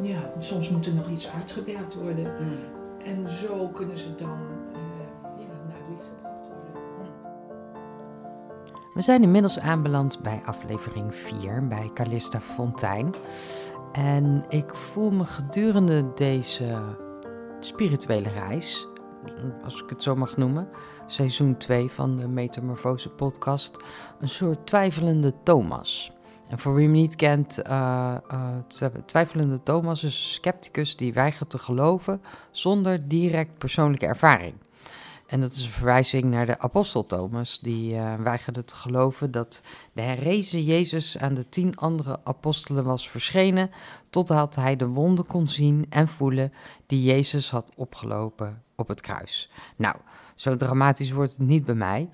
[0.00, 2.24] uh, ja, soms moet er nog iets uitgewerkt worden.
[2.24, 2.58] Mm.
[3.04, 4.38] En zo kunnen ze dan
[4.72, 4.78] uh,
[5.38, 6.72] ja, naar het licht gebracht worden.
[8.94, 13.14] We zijn inmiddels aanbeland bij aflevering 4 bij Calista Fontijn.
[13.92, 16.74] En ik voel me gedurende deze
[17.60, 18.86] spirituele reis,
[19.64, 20.68] als ik het zo mag noemen,
[21.06, 23.76] seizoen 2 van de Metamorfose podcast,
[24.20, 26.10] een soort twijfelende Thomas.
[26.48, 31.50] En voor wie me niet kent, uh, uh, twijfelende Thomas is een scepticus die weigert
[31.50, 34.54] te geloven zonder direct persoonlijke ervaring.
[35.26, 39.62] En dat is een verwijzing naar de apostel Thomas, die uh, weigerde te geloven dat
[39.92, 43.70] de herrezen Jezus aan de tien andere apostelen was verschenen,
[44.10, 46.52] totdat hij de wonden kon zien en voelen
[46.86, 49.50] die Jezus had opgelopen op het kruis.
[49.76, 49.96] Nou,
[50.34, 52.08] zo dramatisch wordt het niet bij mij,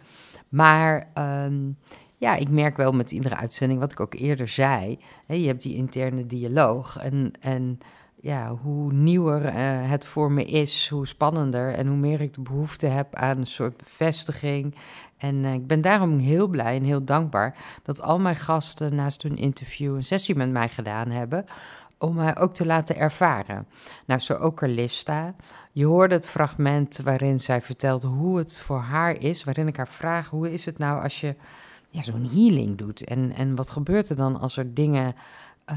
[0.49, 1.09] maar...
[1.45, 1.77] Um,
[2.23, 5.63] ja, ik merk wel met iedere uitzending, wat ik ook eerder zei, hè, je hebt
[5.63, 6.97] die interne dialoog.
[6.97, 7.79] En, en
[8.23, 9.53] ja, hoe nieuwer uh,
[9.91, 13.47] het voor me is, hoe spannender en hoe meer ik de behoefte heb aan een
[13.47, 14.75] soort bevestiging.
[15.17, 19.23] En uh, ik ben daarom heel blij en heel dankbaar dat al mijn gasten naast
[19.23, 21.45] hun interview een sessie met mij gedaan hebben.
[21.99, 23.67] Om mij ook te laten ervaren.
[24.07, 25.35] Nou, zo ook Carlista.
[25.73, 29.45] Je hoorde het fragment waarin zij vertelt hoe het voor haar is.
[29.45, 31.37] Waarin ik haar vraag: hoe is het nou als je
[31.89, 33.05] ja, zo'n healing doet.
[33.05, 35.15] En, en wat gebeurt er dan als er dingen
[35.71, 35.77] uh,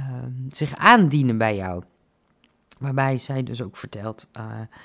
[0.49, 1.83] zich aandienen bij jou?
[2.77, 4.27] Waarbij zij dus ook vertelt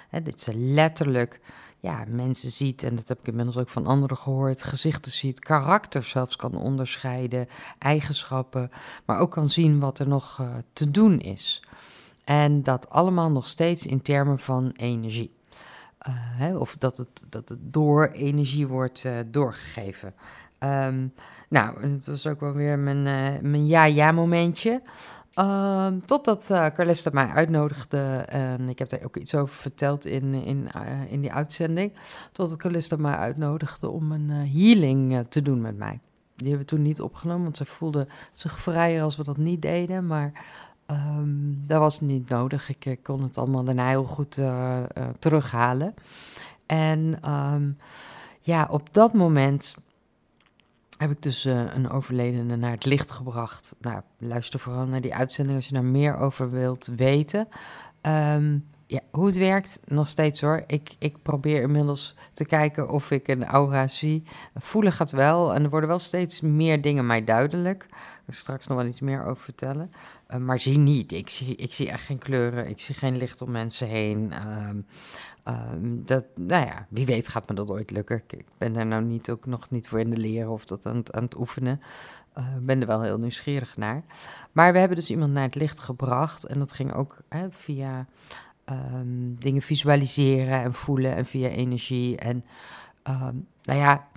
[0.08, 1.40] hè, dat ze letterlijk
[1.80, 6.02] ja, mensen ziet, en dat heb ik inmiddels ook van anderen gehoord, gezichten ziet, karakter
[6.02, 7.48] zelfs kan onderscheiden,
[7.78, 8.70] eigenschappen,
[9.04, 11.62] maar ook kan zien wat er nog uh, te doen is.
[12.24, 15.32] En dat allemaal nog steeds in termen van energie.
[16.08, 20.14] Uh, hè, of dat het, dat het door energie wordt doorgegeven.
[20.58, 21.12] Um,
[21.48, 23.02] nou, het was ook wel weer mijn,
[23.50, 24.82] mijn ja-ja-momentje.
[25.40, 26.66] Um, totdat uh,
[27.12, 27.98] mij uitnodigde,
[28.28, 31.92] en ik heb daar ook iets over verteld in, in, uh, in die uitzending.
[32.32, 35.98] Totdat Carlista mij uitnodigde om een healing te doen met mij.
[36.36, 39.62] Die hebben we toen niet opgenomen, want ze voelde zich vrijer als we dat niet
[39.62, 40.06] deden.
[40.06, 40.32] Maar
[40.90, 42.76] um, dat was niet nodig.
[42.78, 44.38] Ik, kon het allemaal daarna heel goed
[45.18, 45.94] terughalen.
[46.66, 47.18] En
[48.40, 49.76] ja, op dat moment
[51.00, 53.76] heb ik dus uh, een overledene naar het licht gebracht.
[53.80, 57.48] Nou, luister vooral naar die uitzending als je daar meer over wilt weten.
[58.02, 60.64] Um, ja, hoe het werkt, nog steeds hoor.
[60.66, 64.22] Ik, ik probeer inmiddels te kijken of ik een aura zie.
[64.54, 67.86] Voelen gaat wel en er worden wel steeds meer dingen mij duidelijk.
[68.26, 69.92] Daar straks nog wel iets meer over vertellen.
[70.30, 71.12] Uh, maar zie niet.
[71.12, 72.68] Ik zie, ik zie echt geen kleuren.
[72.68, 74.32] Ik zie geen licht om mensen heen.
[74.68, 74.86] Um,
[75.44, 78.22] um, dat, nou ja, wie weet gaat me dat ooit lukken.
[78.26, 80.96] Ik ben daar nou niet, ook nog niet voor in de leren of dat aan
[80.96, 81.80] het, aan het oefenen.
[82.34, 84.02] Ik uh, ben er wel heel nieuwsgierig naar.
[84.52, 86.44] Maar we hebben dus iemand naar het licht gebracht.
[86.44, 88.06] En dat ging ook hè, via
[88.64, 92.16] um, dingen visualiseren en voelen en via energie.
[92.16, 92.44] En
[93.08, 94.08] um, nou ja,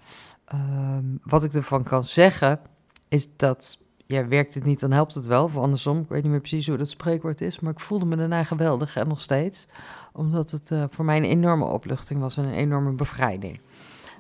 [1.24, 2.60] wat ik ervan kan zeggen
[3.08, 3.78] is dat,
[4.14, 5.44] ja, werkt het niet, dan helpt het wel.
[5.44, 8.16] Of andersom, ik weet niet meer precies hoe dat spreekwoord is, maar ik voelde me
[8.16, 9.68] daarna geweldig en nog steeds.
[10.14, 13.60] Omdat het uh, voor mij een enorme opluchting was en een enorme bevrijding.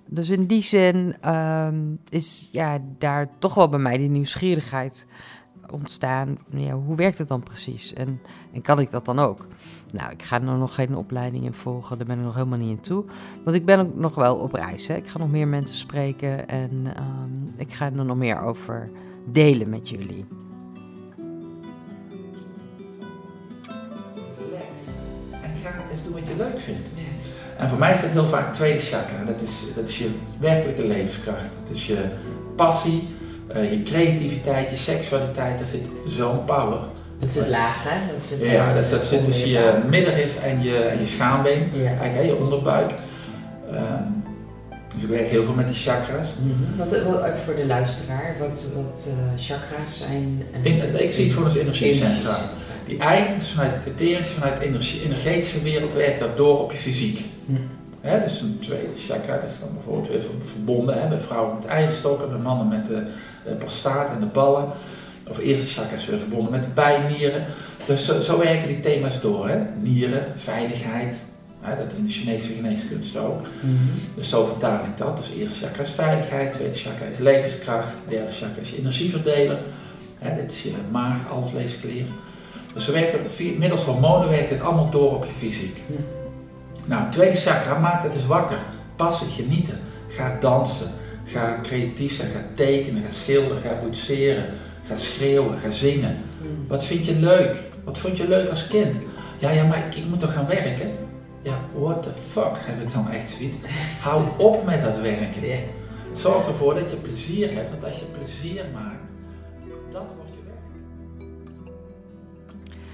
[0.05, 1.15] Dus in die zin
[2.09, 5.05] is ja, daar toch wel bij mij die nieuwsgierigheid
[5.71, 6.37] ontstaan.
[6.49, 7.93] Ja, hoe werkt het dan precies?
[7.93, 8.21] En,
[8.53, 9.47] en kan ik dat dan ook?
[9.93, 12.69] Nou, ik ga er nog geen opleiding in volgen, daar ben ik nog helemaal niet
[12.69, 13.05] in toe.
[13.43, 14.87] Want ik ben ook nog wel op reis.
[14.87, 14.95] Hè.
[14.95, 18.89] Ik ga nog meer mensen spreken en um, ik ga er nog meer over
[19.25, 20.25] delen met jullie.
[25.41, 26.81] En ga eens doen wat je leuk vindt.
[27.57, 29.23] En voor mij is dat heel vaak tweede chakra.
[29.25, 30.09] Dat is, dat is je
[30.39, 31.49] werkelijke levenskracht.
[31.67, 32.05] Dat is je
[32.55, 33.07] passie,
[33.55, 35.57] uh, je creativiteit, je seksualiteit.
[35.57, 36.79] Daar zit zo'n power.
[37.17, 38.13] Dat zit laag, hè?
[38.13, 41.85] Dat zit ja, dat, dat zit tussen je middenrif en je, en je schaambeen, ja.
[41.85, 42.91] eigenlijk hè, je onderbuik.
[43.71, 44.22] Um,
[44.93, 46.27] dus ik werk heel veel met die chakras.
[46.39, 46.77] Mm -hmm.
[46.77, 50.43] wat, wat, voor de luisteraar, wat, wat uh, chakras zijn?
[50.61, 52.29] In, ik zie het gewoon als energiecentra.
[52.29, 56.71] Energie die eigenlijk vanuit het etherische, vanuit de energie, energetische wereld werkt dat door op
[56.71, 57.25] je fysiek.
[57.45, 57.69] Mm.
[58.01, 61.65] He, dus een tweede chakra, dat is dan bijvoorbeeld weer verbonden hè, bij vrouwen met
[61.65, 63.03] eierstokken, bij mannen met de,
[63.45, 64.65] de prostaat en de ballen.
[65.29, 67.45] Of eerste chakra is weer verbonden met de bijnieren.
[67.85, 69.47] Dus zo, zo, werken die thema's door.
[69.47, 69.59] Hè?
[69.81, 71.15] Nieren, veiligheid?
[71.63, 73.41] Dat in de Chinese geneeskunst ook.
[73.41, 73.99] Mm -hmm.
[74.15, 75.17] Dus zo vertaal ik dat.
[75.17, 79.59] Dus eerste chakra is veiligheid, tweede chakra is levenskracht, derde chakra is je energieverdeler.
[80.19, 80.35] Hè?
[80.41, 82.05] Dit is je maag, alvleesklier.
[82.73, 85.77] Dus werkt het, middels hormonen werkt het allemaal door op je fysiek.
[85.87, 86.05] Mm -hmm.
[86.85, 88.57] Nou, tweede chakra maakt het dus wakker.
[88.95, 89.79] Passen, genieten.
[90.07, 90.87] Ga dansen.
[91.25, 92.29] Ga creatief zijn.
[92.31, 93.03] Ga tekenen.
[93.03, 93.61] Ga schilderen.
[93.61, 94.45] Ga boetseren.
[94.87, 95.57] Ga schreeuwen.
[95.57, 96.17] Ga zingen.
[96.41, 96.67] Mm.
[96.67, 97.55] Wat vind je leuk?
[97.83, 98.95] Wat vond je leuk als kind?
[99.39, 100.91] Ja, ja, maar ik, ik moet toch gaan werken?
[101.43, 103.55] Ja, what the fuck heb ik dan echt zoiets?
[104.01, 105.41] Hou op met dat werken.
[105.41, 105.59] Yeah.
[106.15, 107.71] Zorg ervoor dat je plezier hebt.
[107.71, 109.11] Want als je plezier maakt,
[109.91, 111.27] dat wordt je werk.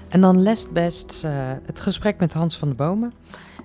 [0.08, 1.30] En dan last best uh,
[1.64, 3.12] het gesprek met Hans van de Bomen.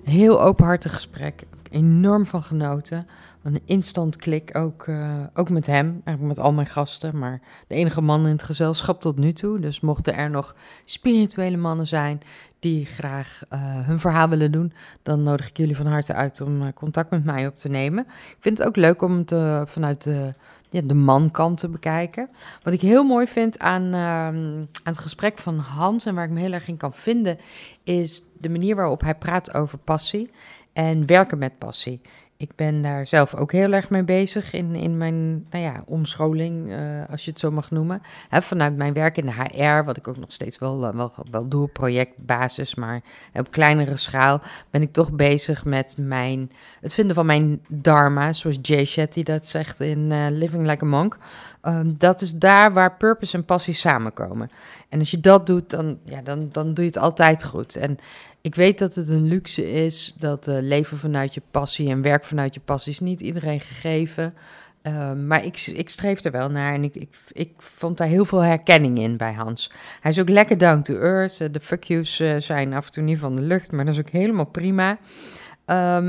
[0.04, 1.42] Heel openhartig gesprek.
[1.70, 3.06] Enorm van genoten.
[3.42, 7.18] Een instant klik, ook, uh, ook met hem, eigenlijk met al mijn gasten.
[7.18, 9.60] Maar de enige man in het gezelschap tot nu toe.
[9.60, 12.20] Dus mochten er nog spirituele mannen zijn
[12.58, 16.62] die graag uh, hun verhaal willen doen, dan nodig ik jullie van harte uit om
[16.62, 18.04] uh, contact met mij op te nemen.
[18.08, 19.34] Ik vind het ook leuk om het
[19.70, 20.34] vanuit de,
[20.70, 22.28] ja, de mankant te bekijken.
[22.62, 26.40] Wat ik heel mooi vind aan, aan het gesprek van Hans en waar ik me
[26.40, 27.38] heel erg in kan vinden,
[27.84, 30.30] is de manier waarop hij praat over passie
[30.72, 32.00] en werken met passie.
[32.38, 36.68] Ik ben daar zelf ook heel erg mee bezig in, in mijn nou ja, omscholing,
[36.68, 36.78] uh,
[37.10, 38.02] als je het zo mag noemen.
[38.30, 41.68] Vanuit mijn werk in de HR, wat ik ook nog steeds wel, wel, wel doe,
[41.68, 43.00] projectbasis, maar
[43.34, 48.58] op kleinere schaal ben ik toch bezig met mijn, het vinden van mijn dharma, zoals
[48.62, 51.18] Jay Shetty dat zegt in uh, Living Like a Monk.
[51.62, 54.50] Um, dat is daar waar purpose en passie samenkomen.
[54.88, 57.76] En als je dat doet, dan, ja, dan, dan doe je het altijd goed.
[57.76, 57.98] En
[58.46, 62.24] ik weet dat het een luxe is, dat uh, leven vanuit je passie en werk
[62.24, 64.34] vanuit je passie is niet iedereen gegeven.
[64.82, 68.24] Uh, maar ik, ik streef er wel naar en ik, ik, ik vond daar heel
[68.24, 69.72] veel herkenning in bij Hans.
[70.00, 71.40] Hij is ook lekker down to earth.
[71.40, 74.00] Uh, de fuck yous zijn af en toe niet van de lucht, maar dat is
[74.00, 74.90] ook helemaal prima.
[74.90, 74.96] Um,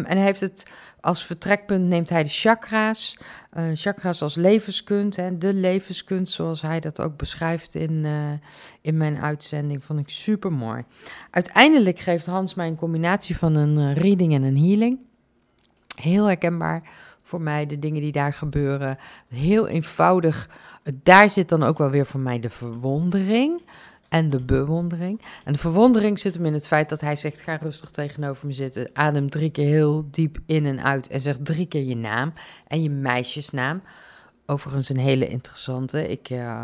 [0.04, 0.65] en hij heeft het
[1.08, 3.17] als vertrekpunt neemt hij de chakra's.
[3.58, 8.32] Uh, chakras als levenskunst, hè, de levenskunst zoals hij dat ook beschrijft in, uh,
[8.82, 10.84] in mijn uitzending, vond ik super mooi.
[11.32, 15.00] Uiteindelijk geeft Hans mij een combinatie van een uh, reading en een healing.
[15.96, 16.82] Heel herkenbaar
[17.24, 18.98] voor mij, de dingen die daar gebeuren.
[19.28, 20.50] Heel eenvoudig.
[21.04, 23.62] Daar zit dan ook wel weer voor mij de verwondering
[24.10, 25.22] en de bewondering.
[25.43, 28.54] En de verwondering zit hem in het feit dat hij zegt: ga rustig tegenover me
[28.54, 32.34] zitten, adem drie keer heel diep in en uit en zeg drie keer je naam
[32.67, 33.82] en je meisjesnaam.
[34.46, 36.08] Overigens een hele interessante.
[36.08, 36.63] Ik, uh,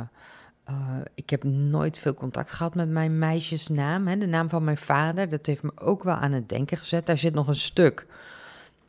[0.69, 0.75] uh,
[1.15, 5.29] ik heb nooit veel contact gehad met mijn meisjesnaam, hè, de naam van mijn vader.
[5.29, 7.05] Dat heeft me ook wel aan het denken gezet.
[7.05, 8.05] Daar zit nog een stuk.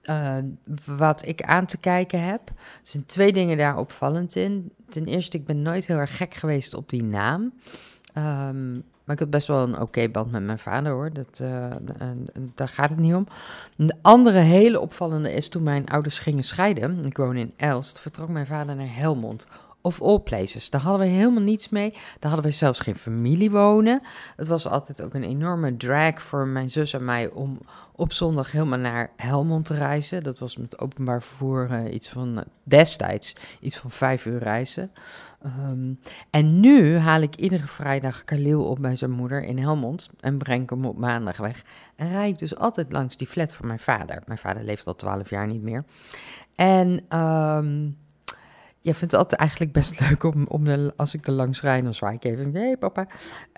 [0.05, 0.37] Uh,
[0.85, 2.49] wat ik aan te kijken heb.
[2.49, 4.73] Er zijn twee dingen daar opvallend in.
[4.88, 7.53] Ten eerste, ik ben nooit heel erg gek geweest op die naam.
[8.18, 11.12] Um, Maar ik had best wel een oké band met mijn vader hoor.
[11.12, 11.66] Dat, uh,
[12.55, 13.27] daar gaat het niet om.
[13.77, 17.05] De andere hele opvallende is toen mijn ouders gingen scheiden.
[17.05, 18.00] Ik woon in Elst.
[18.00, 19.46] Vertrok mijn vader naar Helmond
[19.87, 20.70] of all places.
[20.70, 21.90] Daar hadden we helemaal niets mee.
[21.90, 24.03] Daar hadden we zelfs geen familie wonen.
[24.37, 27.59] Het was altijd ook een enorme drag voor mijn zus en mij om
[27.92, 30.23] op zondag helemaal naar Helmond te reizen.
[30.23, 34.90] Dat was met openbaar vervoer uh, iets van uh, destijds iets van vijf uur reizen.
[35.47, 40.38] Um, en nu haal ik iedere vrijdag Khalil op bij zijn moeder in Helmond en
[40.38, 41.62] breng hem op maandag weg.
[41.97, 44.23] En rijd ik dus altijd langs die flat van mijn vader.
[44.27, 45.85] Mijn vader leeft al twaalf jaar niet meer.
[46.55, 47.97] En um,
[48.85, 51.85] je vindt het altijd eigenlijk best leuk om, om de, als ik er langs rijd,
[51.85, 53.07] dan zwaai ik even, nee papa.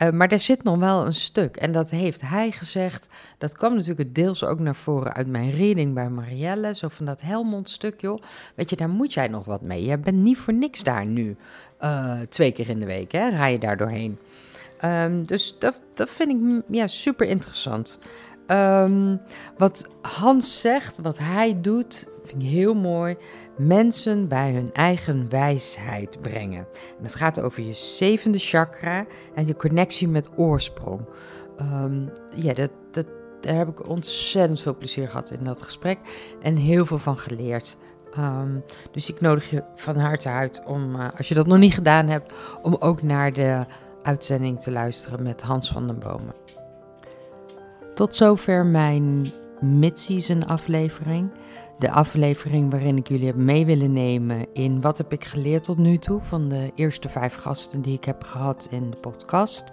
[0.02, 1.56] Uh, maar er zit nog wel een stuk.
[1.56, 3.06] En dat heeft hij gezegd.
[3.38, 6.74] Dat kwam natuurlijk deels ook naar voren uit mijn reading bij Marielle.
[6.74, 8.22] Zo van dat Helmond stuk, joh.
[8.54, 9.84] Weet je, daar moet jij nog wat mee.
[9.84, 11.36] Je bent niet voor niks daar nu.
[11.80, 14.18] Uh, twee keer in de week, hè, rij je daar doorheen.
[14.84, 17.98] Um, dus dat, dat vind ik ja, super interessant.
[18.46, 19.20] Um,
[19.58, 23.16] wat Hans zegt, wat hij doet, vind heel mooi
[23.56, 26.66] mensen bij hun eigen wijsheid brengen.
[26.98, 31.00] En het gaat over je zevende chakra en je connectie met oorsprong.
[31.60, 33.06] Um, ja, dat, dat,
[33.40, 35.98] daar heb ik ontzettend veel plezier gehad in dat gesprek
[36.42, 37.76] en heel veel van geleerd.
[38.18, 41.74] Um, dus ik nodig je van harte uit om, uh, als je dat nog niet
[41.74, 43.64] gedaan hebt, om ook naar de
[44.02, 46.34] uitzending te luisteren met Hans van den Bomen.
[47.94, 51.30] Tot zover mijn mid-season aflevering
[51.78, 55.78] de aflevering waarin ik jullie heb mee willen nemen in wat heb ik geleerd tot
[55.78, 59.72] nu toe van de eerste vijf gasten die ik heb gehad in de podcast.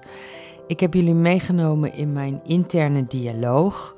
[0.68, 3.96] Ik heb jullie meegenomen in mijn interne dialoog.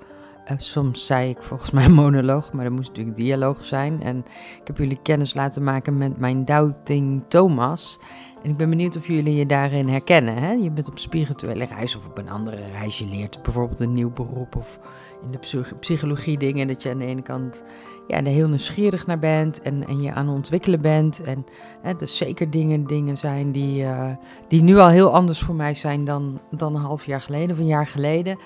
[0.51, 4.01] Uh, soms zei ik volgens mij monoloog, maar dat moest natuurlijk dialoog zijn.
[4.01, 4.17] En
[4.61, 7.99] ik heb jullie kennis laten maken met mijn doubting Thomas.
[8.43, 10.35] En ik ben benieuwd of jullie je daarin herkennen.
[10.35, 10.51] Hè?
[10.51, 12.99] Je bent op spirituele reis of op een andere reis.
[12.99, 14.79] Je leert bijvoorbeeld een nieuw beroep of
[15.25, 16.67] in de psychologie dingen.
[16.67, 17.63] Dat je aan de ene kant
[18.07, 21.23] ja, er heel nieuwsgierig naar bent en, en je aan het ontwikkelen bent.
[21.23, 21.45] En
[21.81, 24.09] hè, dus zeker dingen, dingen zijn die, uh,
[24.47, 27.57] die nu al heel anders voor mij zijn dan, dan een half jaar geleden of
[27.57, 28.39] een jaar geleden.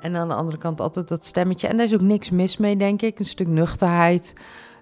[0.00, 1.68] En aan de andere kant altijd dat stemmetje.
[1.68, 3.18] En daar is ook niks mis mee, denk ik.
[3.18, 4.34] Een stuk nuchterheid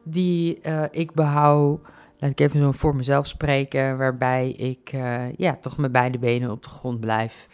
[0.04, 1.80] die uh, ik behoud.
[2.18, 6.50] Laat ik even zo voor mezelf spreken, waarbij ik uh, ja, toch met beide benen
[6.50, 7.48] op de grond blijf.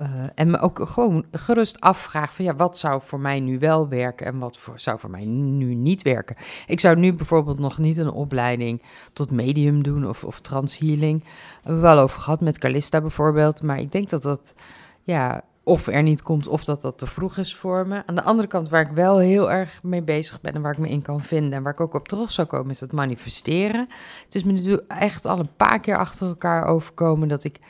[0.00, 3.88] Uh, en me ook gewoon gerust afvraag van ja, wat zou voor mij nu wel
[3.88, 6.36] werken en wat zou voor mij nu niet werken.
[6.66, 11.22] Ik zou nu bijvoorbeeld nog niet een opleiding tot medium doen of, of transhealing.
[11.22, 13.62] Daar hebben we wel over gehad met Calista bijvoorbeeld.
[13.62, 14.54] Maar ik denk dat dat
[15.02, 18.02] ja, of er niet komt of dat dat te vroeg is voor me.
[18.06, 20.78] Aan de andere kant waar ik wel heel erg mee bezig ben en waar ik
[20.78, 23.88] me in kan vinden en waar ik ook op terug zou komen is het manifesteren.
[24.24, 27.60] Het is me natuurlijk echt al een paar keer achter elkaar overkomen dat ik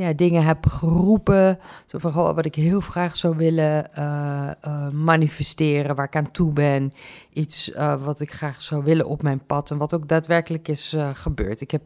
[0.00, 1.58] ja, dingen heb geroepen.
[1.86, 6.52] Zo van, wat ik heel graag zou willen uh, uh, manifesteren, waar ik aan toe
[6.52, 6.92] ben.
[7.32, 10.96] Iets uh, wat ik graag zou willen op mijn pad en wat ook daadwerkelijk is
[11.12, 11.60] gebeurd.
[11.60, 11.82] Ik heb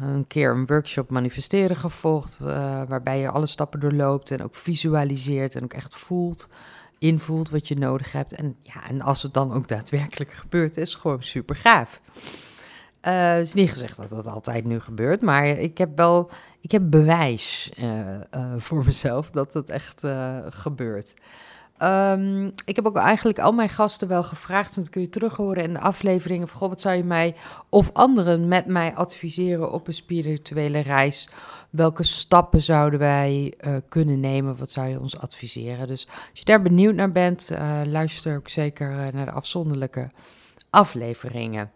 [0.00, 2.38] een keer een workshop manifesteren gevolgd,
[2.88, 6.48] waarbij je alle stappen doorloopt en ook visualiseert en ook echt voelt,
[6.98, 8.32] invoelt wat je nodig hebt.
[8.32, 12.00] En, ja, en als het dan ook daadwerkelijk gebeurt, is gewoon super gaaf.
[13.00, 16.82] Het is niet gezegd dat dat altijd nu gebeurt, maar ik heb wel ik heb
[16.90, 20.04] bewijs uh, uh, voor mezelf dat dat echt
[20.48, 21.14] gebeurt.
[21.82, 25.36] Um, ik heb ook eigenlijk al mijn gasten wel gevraagd, en dat kun je terug
[25.36, 26.48] horen in de afleveringen.
[26.48, 27.34] Van, wat zou je mij
[27.68, 31.28] of anderen met mij adviseren op een spirituele reis?
[31.70, 33.54] Welke stappen zouden wij
[33.88, 34.56] kunnen nemen?
[34.56, 35.86] Wat zou je ons adviseren?
[35.86, 37.50] Dus als je daar benieuwd naar bent,
[37.84, 40.10] luister ook zeker naar de afzonderlijke
[40.70, 41.70] afleveringen.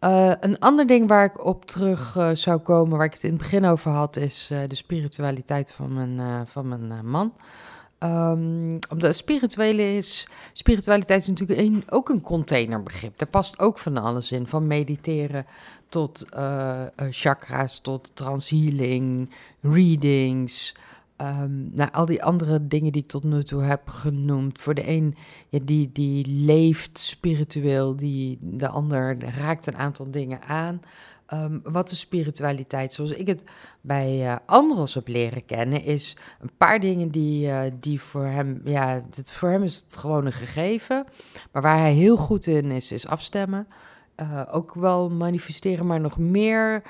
[0.00, 3.30] Uh, een ander ding waar ik op terug uh, zou komen, waar ik het in
[3.30, 7.34] het begin over had, is uh, de spiritualiteit van mijn, van mijn man.
[7.98, 13.18] Um, omdat spirituele is, spiritualiteit is natuurlijk ook een containerbegrip.
[13.18, 15.46] Daar past ook van alles in, van mediteren
[15.88, 16.26] tot
[17.10, 19.30] chakra's, tot transhealing,
[19.60, 20.74] readings,
[21.20, 24.58] Um, al die andere dingen die ik tot nu toe heb genoemd.
[24.58, 25.14] Voor de een,
[25.48, 30.80] ja, die, die leeft spiritueel, die, de ander raakt een aantal dingen aan.
[31.34, 32.92] Um, wat is spiritualiteit?
[32.92, 33.44] Zoals ik het
[33.80, 38.60] bij uh, anderen heb leren kennen, is een paar dingen die, uh, die voor hem,
[38.64, 41.04] ja, het, voor hem is het gewoon een gegeven.
[41.52, 43.66] Maar waar hij heel goed in is, is afstemmen.
[44.20, 46.82] Uh, ook wel manifesteren, maar nog meer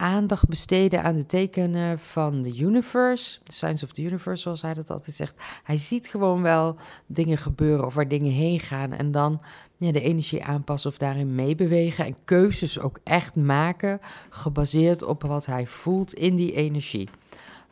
[0.00, 4.74] aandacht besteden aan de tekenen van de universe, de signs of the universe, zoals hij
[4.74, 5.42] dat altijd zegt.
[5.62, 6.76] Hij ziet gewoon wel
[7.06, 9.40] dingen gebeuren of waar dingen heen gaan en dan
[9.76, 15.46] ja, de energie aanpassen of daarin meebewegen en keuzes ook echt maken, gebaseerd op wat
[15.46, 17.08] hij voelt in die energie.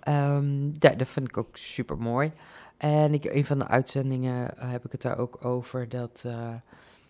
[0.01, 2.33] Ehm, dat vind ik ook super mooi.
[2.77, 6.49] En ik, een van de uitzendingen eh, heb ik het daar ook over dat, eh,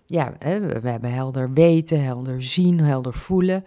[0.04, 3.64] ja, we hebben helder weten, helder zien, helder voelen.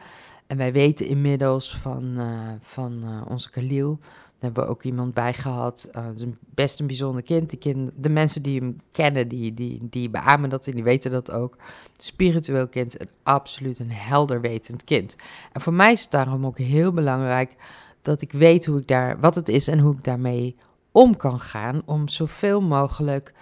[0.49, 5.13] En wij weten inmiddels van, eh, van eh, onze Khalil, daar hebben we ook iemand
[5.13, 5.89] bij gehad.
[5.91, 7.61] eh, het is een, best een bijzonder kind.
[7.95, 11.57] De mensen die hem kennen, die, die, die beamen dat en die weten dat ook.
[11.97, 15.15] Spiritueel kind, een absoluut een helder wetend kind.
[15.51, 17.55] En voor mij is het daarom ook heel belangrijk
[18.01, 20.55] dat ik weet hoe ik daar, wat het is en hoe ik daarmee
[20.91, 21.81] om kan gaan.
[21.85, 23.33] Om zoveel mogelijk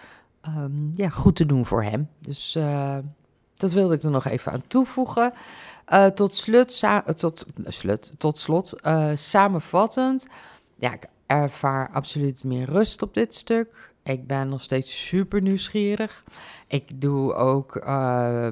[0.41, 2.09] ehm, ja, goed te doen voor hem.
[2.19, 2.97] Dus eh,
[3.57, 5.33] dat wilde ik er nog even aan toevoegen.
[5.85, 10.27] Eh, tot, slut, eh, tot, eh, slut, tot slot, eh, samenvattend.
[10.75, 13.91] Ja, ik ervaar absoluut meer rust op dit stuk.
[14.03, 16.23] Ik ben nog steeds super nieuwsgierig.
[16.67, 18.47] Ik doe ook, eh,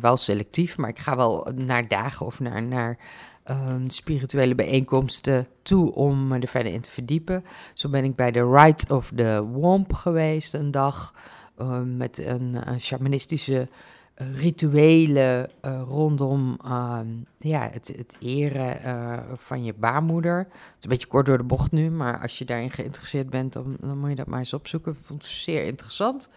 [0.00, 2.98] wel selectief, maar ik ga wel naar dagen of naar, naar
[3.44, 7.44] ehm, spirituele bijeenkomsten toe om me er verder in te verdiepen.
[7.74, 11.14] Zo ben ik bij de Rite of the Womp geweest een dag
[11.58, 13.68] ehm, met een, shamanistische
[14.14, 17.06] eh, rituelen eh, rondom ehm,
[17.38, 20.38] ja, het, het eren eh, van je baarmoeder.
[20.38, 20.48] Het
[20.78, 23.76] is een beetje kort door de bocht nu, maar als je daarin geïnteresseerd bent, dan,
[23.80, 24.92] dan moet je dat maar eens opzoeken.
[24.92, 26.28] Ik vond het zeer interessant.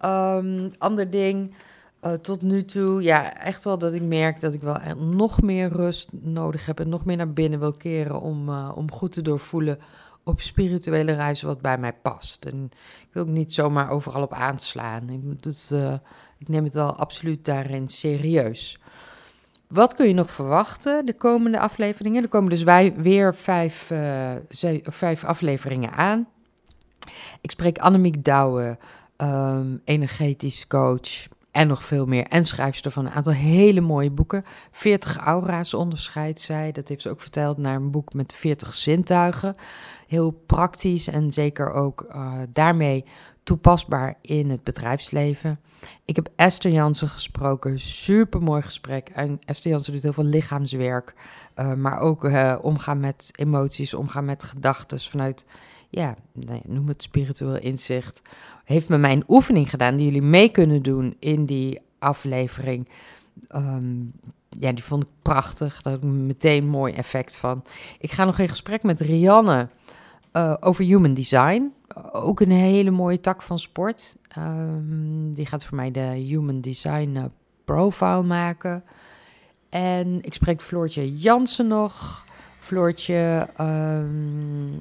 [0.00, 1.54] Ehm, ander ding,
[2.20, 5.68] tot nu toe, ja, echt wel dat ik merk dat ik wel echt nog meer
[5.68, 9.78] rust nodig heb en nog meer naar binnen wil keren om, om goed te doorvoelen
[10.24, 12.44] op spirituele reizen wat bij mij past.
[12.44, 15.08] En ik wil ook niet zomaar overal op aanslaan.
[15.08, 15.94] Ik, eh,
[16.38, 18.78] ik neem het wel absoluut daarin serieus.
[19.68, 22.22] Wat kun je nog verwachten de komende afleveringen?
[22.22, 24.32] Er komen dus wij weer vijf, eh,
[24.82, 26.28] vijf afleveringen aan.
[27.40, 28.78] Ik spreek Annemiek Douwe,
[29.16, 32.26] ehm, energetisch coach en nog veel meer.
[32.26, 34.44] En schrijfster van een aantal hele mooie boeken.
[34.70, 36.72] 40 aura's onderscheidt zij.
[36.72, 39.54] Dat heeft ze ook verteld naar een boek met 40 zintuigen.
[40.06, 43.04] Heel praktisch en zeker ook eh, daarmee
[43.42, 45.60] toepasbaar in het bedrijfsleven.
[46.04, 49.08] Ik heb Esther Jansen gesproken, super mooi gesprek.
[49.08, 51.14] En Esther Jansen doet heel veel lichaamswerk,
[51.54, 55.44] eh, maar ook eh, omgaan met emoties, omgaan met gedachten vanuit,
[55.88, 56.14] ja,
[56.66, 58.22] noem het spiritueel inzicht.
[58.70, 62.88] Heeft me mijn oefening gedaan die jullie mee kunnen doen in die aflevering.
[63.48, 64.00] Ehm,
[64.48, 65.80] ja, die vond ik prachtig.
[65.82, 67.64] Had ik meteen mooi effect van.
[67.98, 69.68] Ik ga nog in gesprek met Rianne
[70.32, 71.72] eh, over human design.
[72.12, 74.16] Ook een hele mooie tak van sport.
[74.28, 77.24] Ehm, die gaat voor mij de human design eh,
[77.64, 78.84] profile maken.
[79.68, 82.24] En ik spreek Floortje Jansen nog.
[82.58, 84.72] Floortje, ehm,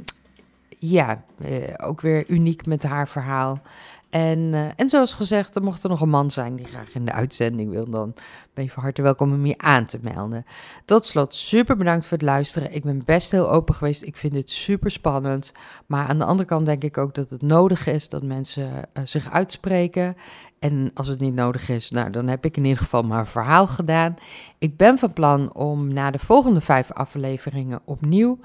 [0.79, 3.61] ja, eh, ook weer uniek met haar verhaal.
[4.09, 7.11] En, eh, en zoals gezegd, mocht er nog een man zijn die graag in de
[7.11, 8.13] uitzending wil, dan
[8.53, 10.45] ben je van harte welkom om je aan te melden.
[10.85, 12.73] Tot slot, super bedankt voor het luisteren.
[12.73, 14.01] Ik ben best heel open geweest.
[14.01, 15.53] Ik vind dit super spannend.
[15.85, 19.03] Maar aan de andere kant denk ik ook dat het nodig is dat mensen eh,
[19.05, 20.15] zich uitspreken.
[20.59, 23.67] En als het niet nodig is, nou, dan heb ik in ieder geval een verhaal
[23.67, 24.15] gedaan.
[24.57, 28.39] Ik ben van plan om na de volgende vijf afleveringen opnieuw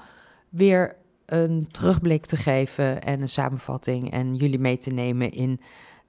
[0.49, 0.95] weer
[1.25, 5.59] een terugblik te geven en een samenvatting en jullie mee te nemen in,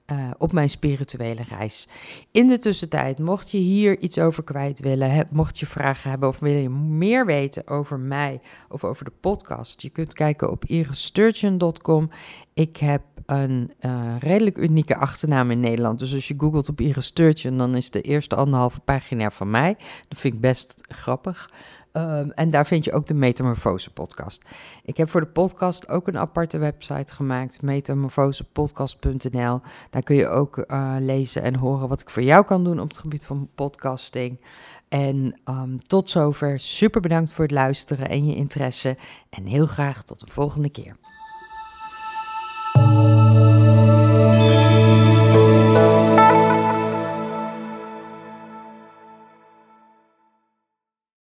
[0.05, 1.87] eh, op mijn spirituele reis.
[2.31, 6.39] In de tussentijd, mocht je hier iets over kwijt willen, mocht je vragen hebben of
[6.39, 12.09] wil je meer weten over mij of over de podcast, je kunt kijken op iristurgeon.com.
[12.53, 15.99] Ik heb een eh, redelijk unieke achternaam in Nederland.
[15.99, 19.77] Dus als je googelt op Iris dan is de eerste anderhalve pagina van mij.
[20.07, 21.49] Dat vind ik best grappig.
[21.97, 24.41] Um, en daar vind je ook de Metamorfose podcast.
[24.83, 29.61] Ik heb voor de podcast ook een aparte website gemaakt, metamorfosepodcast.nl.
[29.89, 32.87] Daar kun je ook uh, lezen en horen wat ik voor jou kan doen op
[32.87, 34.39] het gebied van podcasting.
[34.89, 36.59] En um, tot zover.
[36.59, 38.97] Super bedankt voor het luisteren en je interesse.
[39.29, 40.95] En heel graag tot de volgende keer.